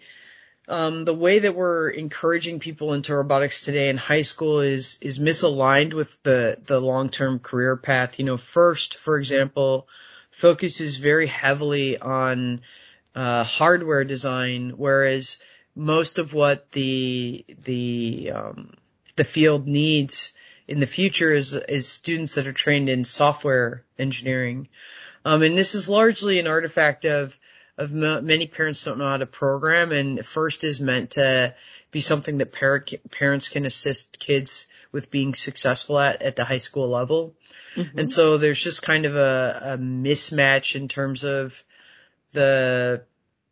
um, 0.68 1.06
the 1.06 1.14
way 1.14 1.40
that 1.40 1.56
we're 1.56 1.90
encouraging 1.90 2.60
people 2.60 2.94
into 2.94 3.16
robotics 3.16 3.64
today 3.64 3.90
in 3.90 3.98
high 3.98 4.24
school 4.24 4.62
is, 4.62 4.98
is 5.02 5.20
misaligned 5.20 5.94
with 5.94 6.22
the, 6.24 6.58
the 6.66 6.80
long-term 6.80 7.40
career 7.40 7.76
path. 7.76 8.20
You 8.20 8.26
know, 8.26 8.38
FIRST, 8.38 8.98
for 8.98 9.18
example, 9.18 9.88
focuses 10.36 10.98
very 10.98 11.28
heavily 11.28 11.98
on 11.98 12.60
uh, 13.16 13.46
hardware 13.46 14.04
design, 14.04 14.72
whereas 14.76 15.38
most 15.78 16.20
of 16.20 16.34
what 16.34 16.70
the 16.74 17.46
the 17.64 18.32
um, 18.36 18.74
the 19.16 19.24
field 19.24 19.66
needs 19.66 20.34
in 20.68 20.82
the 20.82 20.88
future 20.88 21.32
is 21.32 21.54
is 21.54 21.88
students 21.88 22.36
that 22.36 22.48
are 22.48 22.54
trained 22.54 22.90
in 22.90 23.06
software 23.06 23.86
engineering, 23.98 24.68
um, 25.24 25.42
and 25.42 25.58
this 25.58 25.74
is 25.74 25.88
largely 25.88 26.38
an 26.38 26.48
artifact 26.48 27.06
of 27.06 27.40
of 27.78 27.94
many 27.94 28.46
parents 28.46 28.84
don't 28.84 28.98
know 28.98 29.08
how 29.08 29.18
to 29.18 29.26
program, 29.26 29.94
and 29.94 30.26
FIRST 30.26 30.66
is 30.66 30.82
meant 30.82 31.12
to 31.12 31.56
be 31.96 32.02
something 32.02 32.40
that 32.40 32.52
parent, 32.52 32.94
parents 33.10 33.48
can 33.48 33.66
assist 33.66 34.20
kids 34.20 34.68
with 34.92 35.10
being 35.10 35.34
successful 35.34 35.98
at 35.98 36.22
at 36.22 36.36
the 36.36 36.44
high 36.44 36.58
school 36.58 36.90
level. 36.90 37.34
Mm-hmm. 37.76 38.00
And 38.00 38.12
so 38.12 38.38
there's 38.38 38.62
just 38.62 38.84
kind 38.84 39.06
of 39.06 39.16
a, 39.16 39.62
a 39.64 39.78
mismatch 39.78 40.76
in 40.76 40.90
terms 40.90 41.24
of 41.24 41.64
the 42.34 43.04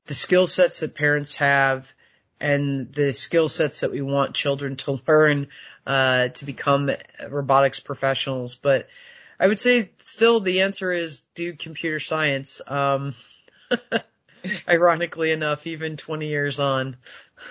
the 0.07 0.13
skill 0.13 0.47
sets 0.47 0.81
that 0.81 0.93
parents 0.93 1.35
have 1.35 1.93
and 2.37 2.91
the 2.91 3.13
skill 3.13 3.47
sets 3.47 3.79
that 3.79 3.93
we 3.93 4.01
want 4.01 4.35
children 4.35 4.75
to 4.75 4.99
learn 5.07 5.47
uh, 5.87 6.27
to 6.27 6.43
become 6.43 6.91
robotics 7.29 7.79
professionals. 7.79 8.55
But 8.55 8.89
I 9.39 9.47
would 9.47 9.59
say 9.59 9.91
still 9.99 10.41
the 10.41 10.63
answer 10.63 10.91
is 10.91 11.23
do 11.33 11.53
computer 11.53 12.01
science. 12.01 12.59
Um, 12.67 13.13
ironically 14.67 15.31
enough, 15.31 15.65
even 15.65 15.95
20 15.95 16.27
years 16.27 16.59
on. 16.59 16.97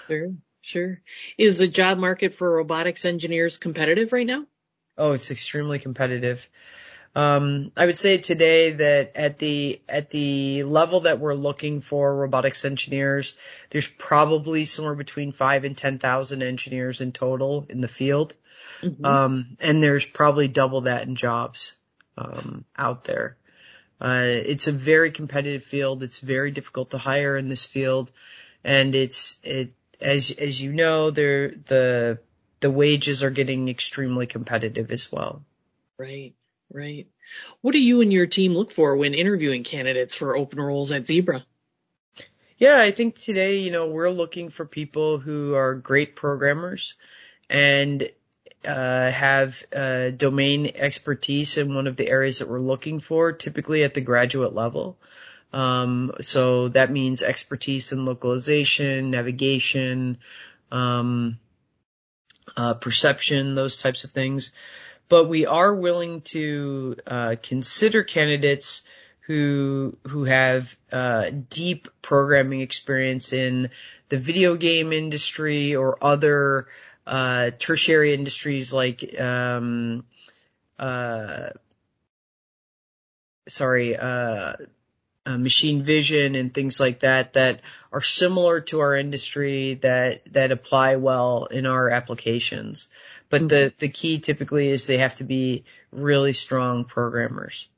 Sure, 0.06 0.34
sure. 0.62 1.00
Is 1.36 1.58
the 1.58 1.68
job 1.68 1.98
market 1.98 2.34
for 2.34 2.50
robotics 2.50 3.04
engineers 3.04 3.58
competitive 3.58 4.12
right 4.12 4.26
now? 4.26 4.46
Oh, 4.96 5.12
it's 5.12 5.30
extremely 5.30 5.78
competitive. 5.78 6.48
Um, 7.14 7.72
I 7.76 7.84
would 7.84 7.96
say 7.96 8.16
today 8.18 8.72
that 8.72 9.16
at 9.16 9.38
the 9.38 9.82
at 9.86 10.08
the 10.08 10.62
level 10.62 11.00
that 11.00 11.18
we're 11.18 11.34
looking 11.34 11.80
for 11.80 12.16
robotics 12.16 12.64
engineers, 12.64 13.36
there's 13.68 13.86
probably 13.86 14.64
somewhere 14.64 14.94
between 14.94 15.32
five 15.32 15.64
and 15.64 15.76
ten 15.76 15.98
thousand 15.98 16.42
engineers 16.42 17.02
in 17.02 17.12
total 17.12 17.66
in 17.68 17.82
the 17.82 17.88
field, 17.88 18.34
mm-hmm. 18.80 19.04
um, 19.04 19.56
and 19.60 19.82
there's 19.82 20.06
probably 20.06 20.48
double 20.48 20.82
that 20.82 21.06
in 21.06 21.14
jobs 21.14 21.74
um, 22.16 22.64
out 22.78 23.04
there. 23.04 23.36
Uh, 24.00 24.24
it's 24.24 24.66
a 24.66 24.72
very 24.72 25.10
competitive 25.10 25.64
field. 25.64 26.02
It's 26.02 26.20
very 26.20 26.50
difficult 26.50 26.90
to 26.90 26.98
hire 26.98 27.36
in 27.36 27.48
this 27.48 27.64
field, 27.64 28.10
and 28.64 28.94
it's 28.94 29.38
it 29.42 29.74
as 30.02 30.30
as 30.30 30.60
you 30.60 30.72
know, 30.72 31.10
there 31.10 31.48
the 31.50 32.18
the 32.60 32.70
wages 32.70 33.22
are 33.22 33.30
getting 33.30 33.68
extremely 33.68 34.26
competitive 34.26 34.90
as 34.90 35.10
well. 35.10 35.42
Right. 35.98 36.34
Right. 36.72 37.06
What 37.60 37.72
do 37.72 37.78
you 37.78 38.00
and 38.00 38.12
your 38.12 38.26
team 38.26 38.54
look 38.54 38.72
for 38.72 38.96
when 38.96 39.14
interviewing 39.14 39.64
candidates 39.64 40.14
for 40.14 40.36
open 40.36 40.60
roles 40.60 40.92
at 40.92 41.06
Zebra? 41.06 41.44
Yeah, 42.58 42.78
I 42.80 42.92
think 42.92 43.16
today, 43.16 43.58
you 43.58 43.70
know, 43.70 43.88
we're 43.88 44.10
looking 44.10 44.48
for 44.48 44.64
people 44.64 45.18
who 45.18 45.54
are 45.54 45.74
great 45.74 46.14
programmers 46.14 46.94
and 47.50 48.08
uh, 48.64 49.10
have 49.10 49.64
uh, 49.74 50.10
domain 50.10 50.70
expertise 50.74 51.56
in 51.56 51.74
one 51.74 51.86
of 51.86 51.96
the 51.96 52.08
areas 52.08 52.38
that 52.38 52.48
we're 52.48 52.60
looking 52.60 53.00
for, 53.00 53.32
typically 53.32 53.82
at 53.82 53.94
the 53.94 54.00
graduate 54.00 54.54
level. 54.54 54.96
Um, 55.52 56.12
so 56.20 56.68
that 56.68 56.90
means 56.90 57.22
expertise 57.22 57.92
in 57.92 58.04
localization, 58.04 59.10
navigation, 59.10 60.18
um, 60.70 61.38
uh, 62.56 62.74
perception, 62.74 63.54
those 63.54 63.80
types 63.80 64.04
of 64.04 64.10
things. 64.10 64.52
But 65.08 65.28
we 65.28 65.46
are 65.46 65.74
willing 65.74 66.22
to 66.22 66.96
uh, 67.06 67.36
consider 67.42 68.02
candidates 68.02 68.82
who 69.26 69.96
who 70.08 70.24
have 70.24 70.76
uh, 70.90 71.30
deep 71.50 71.88
programming 72.00 72.60
experience 72.60 73.32
in 73.32 73.70
the 74.08 74.18
video 74.18 74.56
game 74.56 74.92
industry 74.92 75.76
or 75.76 75.96
other 76.02 76.66
uh, 77.06 77.50
tertiary 77.58 78.14
industries 78.14 78.72
like 78.72 79.18
um, 79.20 80.04
uh, 80.78 81.50
sorry 83.48 83.96
uh, 83.96 84.54
uh, 85.24 85.38
machine 85.38 85.82
vision 85.82 86.34
and 86.34 86.52
things 86.52 86.80
like 86.80 87.00
that 87.00 87.34
that 87.34 87.60
are 87.92 88.02
similar 88.02 88.60
to 88.60 88.80
our 88.80 88.96
industry 88.96 89.74
that 89.74 90.24
that 90.32 90.52
apply 90.52 90.96
well 90.96 91.46
in 91.46 91.66
our 91.66 91.90
applications. 91.90 92.88
But 93.28 93.42
mm-hmm. 93.42 93.48
the, 93.48 93.72
the 93.78 93.88
key 93.88 94.18
typically 94.18 94.68
is 94.68 94.86
they 94.86 94.98
have 94.98 95.14
to 95.16 95.24
be 95.24 95.64
really 95.90 96.32
strong 96.32 96.84
programmers. 96.84 97.68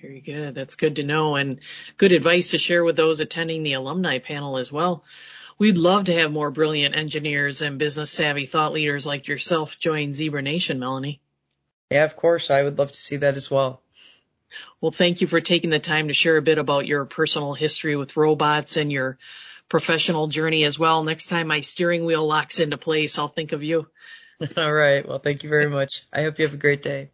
Very 0.00 0.20
good. 0.20 0.54
That's 0.54 0.76
good 0.76 0.96
to 0.96 1.02
know 1.02 1.36
and 1.36 1.60
good 1.96 2.12
advice 2.12 2.50
to 2.50 2.58
share 2.58 2.84
with 2.84 2.96
those 2.96 3.20
attending 3.20 3.62
the 3.62 3.74
alumni 3.74 4.18
panel 4.18 4.56
as 4.56 4.72
well. 4.72 5.04
We'd 5.58 5.76
love 5.76 6.06
to 6.06 6.14
have 6.14 6.32
more 6.32 6.50
brilliant 6.50 6.96
engineers 6.96 7.60
and 7.60 7.78
business 7.78 8.10
savvy 8.10 8.46
thought 8.46 8.72
leaders 8.72 9.04
like 9.04 9.28
yourself 9.28 9.78
join 9.78 10.14
Zebra 10.14 10.40
Nation, 10.40 10.78
Melonee. 10.78 11.18
Yeah, 11.90 12.04
of 12.04 12.16
course. 12.16 12.50
I 12.50 12.62
would 12.62 12.78
love 12.78 12.92
to 12.92 12.98
see 12.98 13.16
that 13.16 13.36
as 13.36 13.50
well. 13.50 13.82
Well, 14.80 14.92
thank 14.92 15.20
you 15.20 15.26
for 15.26 15.40
taking 15.40 15.70
the 15.70 15.78
time 15.78 16.08
to 16.08 16.14
share 16.14 16.36
a 16.36 16.42
bit 16.42 16.58
about 16.58 16.86
your 16.86 17.04
personal 17.04 17.54
history 17.54 17.96
with 17.96 18.16
robots 18.16 18.76
and 18.76 18.90
your 18.90 19.18
professional 19.68 20.26
journey 20.26 20.64
as 20.64 20.78
well. 20.78 21.04
Next 21.04 21.26
time 21.26 21.46
my 21.46 21.60
steering 21.60 22.04
wheel 22.04 22.26
locks 22.26 22.60
into 22.60 22.76
place, 22.76 23.18
I'll 23.18 23.28
think 23.28 23.52
of 23.52 23.62
you. 23.62 23.86
All 24.56 24.72
right. 24.72 25.06
Well, 25.06 25.18
thank 25.18 25.42
you 25.42 25.48
very 25.48 25.68
much. 25.68 26.04
I 26.12 26.22
hope 26.22 26.38
you 26.38 26.44
have 26.44 26.54
a 26.54 26.58
great 26.58 26.82
day. 26.82 27.10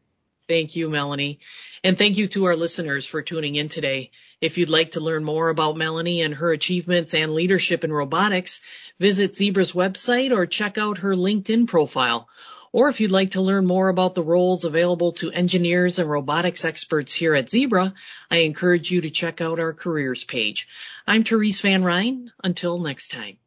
Thank 0.49 0.77
you, 0.77 0.89
Melonee. 0.89 1.39
And 1.83 1.99
thank 1.99 2.17
you 2.19 2.29
to 2.29 2.45
our 2.45 2.57
listeners 2.57 3.05
for 3.05 3.21
tuning 3.21 3.57
in 3.57 3.69
today. 3.69 4.11
If 4.41 4.59
you'd 4.59 4.69
like 4.69 4.93
to 4.93 5.01
learn 5.01 5.25
more 5.25 5.49
about 5.49 5.77
Melonee 5.77 6.25
and 6.25 6.35
her 6.35 6.53
achievements 6.53 7.15
and 7.15 7.35
leadership 7.35 7.85
in 7.85 7.93
robotics, 7.93 8.61
visit 9.01 9.35
Zebra's 9.35 9.73
website 9.73 10.31
or 10.31 10.47
check 10.47 10.79
out 10.79 10.99
her 10.99 11.15
LinkedIn 11.15 11.67
profile. 11.67 12.29
Or 12.73 12.89
if 12.89 13.01
you'd 13.01 13.11
like 13.11 13.33
to 13.33 13.41
learn 13.41 13.67
more 13.67 13.89
about 13.89 14.15
the 14.15 14.23
roles 14.23 14.65
available 14.65 15.13
to 15.15 15.31
engineers 15.31 15.99
and 15.99 16.11
robotics 16.11 16.65
experts 16.65 17.15
here 17.15 17.35
at 17.35 17.51
Zebra, 17.51 17.95
I 18.31 18.39
encourage 18.39 18.91
you 18.91 19.03
to 19.03 19.11
check 19.11 19.41
out 19.41 19.61
our 19.61 19.73
careers 19.73 20.25
page. 20.25 20.69
I'm 21.07 21.25
Therese 21.25 21.61
Van 21.61 21.85
Ryn. 21.85 22.33
Until 22.43 22.79
next 22.79 23.13
time. 23.13 23.39